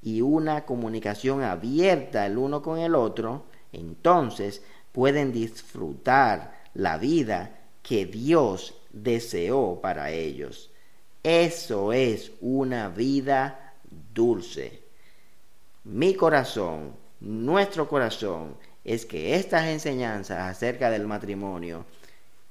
y 0.00 0.20
una 0.20 0.64
comunicación 0.64 1.42
abierta 1.42 2.24
el 2.24 2.38
uno 2.38 2.62
con 2.62 2.78
el 2.78 2.94
otro, 2.94 3.42
entonces 3.72 4.62
pueden 4.92 5.32
disfrutar 5.32 6.54
la 6.72 6.98
vida 6.98 7.58
que 7.82 8.06
Dios 8.06 8.74
deseó 8.92 9.80
para 9.82 10.12
ellos. 10.12 10.70
Eso 11.22 11.92
es 11.92 12.32
una 12.40 12.88
vida 12.88 13.74
dulce. 14.14 14.82
Mi 15.84 16.14
corazón, 16.14 16.94
nuestro 17.20 17.88
corazón, 17.88 18.56
es 18.84 19.04
que 19.04 19.34
estas 19.34 19.66
enseñanzas 19.66 20.38
acerca 20.38 20.90
del 20.90 21.06
matrimonio 21.06 21.84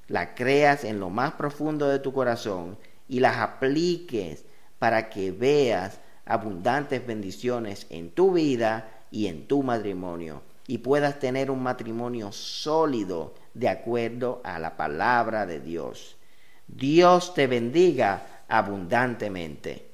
la 0.08 0.36
creas 0.36 0.84
en 0.84 1.00
lo 1.00 1.10
más 1.10 1.34
profundo 1.34 1.88
de 1.88 2.00
tu 2.00 2.14
corazón 2.14 2.78
y 3.08 3.20
las 3.20 3.38
apliques 3.38 4.46
para 4.80 5.10
que 5.10 5.32
veas 5.32 6.00
abundantes 6.26 7.06
bendiciones 7.06 7.88
en 7.90 8.12
tu 8.12 8.34
vida 8.34 8.90
y 9.12 9.28
en 9.28 9.48
tu 9.48 9.64
matrimonio 9.64 10.42
y 10.68 10.80
puedas 10.80 11.20
tener 11.20 11.50
un 11.50 11.64
matrimonio 11.64 12.32
sólido 12.34 13.34
de 13.54 13.70
acuerdo 13.70 14.42
a 14.44 14.60
la 14.60 14.76
palabra 14.76 15.46
de 15.46 15.62
Dios. 15.62 16.18
Dios 16.68 17.34
te 17.34 17.48
bendiga 17.48 18.37
abundantemente. 18.48 19.88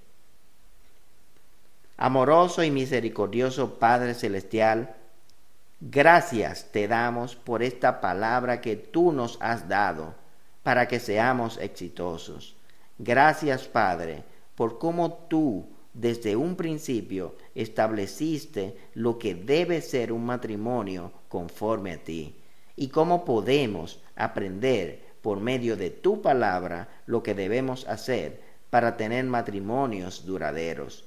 Amoroso 1.97 2.63
y 2.63 2.71
misericordioso 2.71 3.79
Padre 3.79 4.13
Celestial, 4.13 4.95
Gracias 5.85 6.67
te 6.71 6.87
damos 6.87 7.35
por 7.35 7.61
esta 7.61 7.99
palabra 7.99 8.61
que 8.61 8.77
tú 8.77 9.11
nos 9.11 9.37
has 9.41 9.67
dado 9.67 10.15
para 10.63 10.87
que 10.87 11.01
seamos 11.01 11.57
exitosos. 11.57 12.55
Gracias, 12.97 13.67
Padre, 13.67 14.23
por 14.55 14.79
cómo 14.79 15.11
tú 15.27 15.67
desde 15.93 16.37
un 16.37 16.55
principio 16.55 17.35
estableciste 17.53 18.77
lo 18.93 19.19
que 19.19 19.35
debe 19.35 19.81
ser 19.81 20.13
un 20.13 20.25
matrimonio 20.25 21.11
conforme 21.27 21.91
a 21.91 21.97
ti 21.97 22.33
y 22.77 22.87
cómo 22.87 23.25
podemos 23.25 23.99
aprender 24.15 25.02
por 25.23 25.39
medio 25.39 25.77
de 25.77 25.89
tu 25.89 26.21
palabra 26.21 26.89
lo 27.07 27.23
que 27.23 27.33
debemos 27.33 27.87
hacer 27.87 28.41
para 28.69 28.97
tener 28.97 29.23
matrimonios 29.23 30.25
duraderos. 30.25 31.05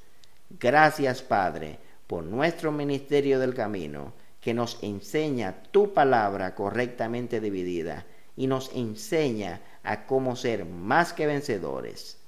Gracias, 0.58 1.22
Padre, 1.22 1.78
por 2.06 2.24
nuestro 2.24 2.72
ministerio 2.72 3.38
del 3.38 3.54
camino 3.54 4.14
que 4.40 4.54
nos 4.54 4.82
enseña 4.82 5.62
tu 5.70 5.92
palabra 5.92 6.54
correctamente 6.54 7.40
dividida 7.40 8.06
y 8.36 8.46
nos 8.46 8.74
enseña 8.74 9.60
a 9.82 10.06
cómo 10.06 10.34
ser 10.34 10.64
más 10.64 11.12
que 11.12 11.26
vencedores. 11.26 12.18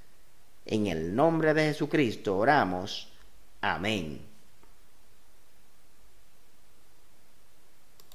En 0.66 0.88
el 0.88 1.14
nombre 1.14 1.54
de 1.54 1.68
Jesucristo 1.68 2.36
oramos. 2.36 3.10
Amén. 3.62 4.27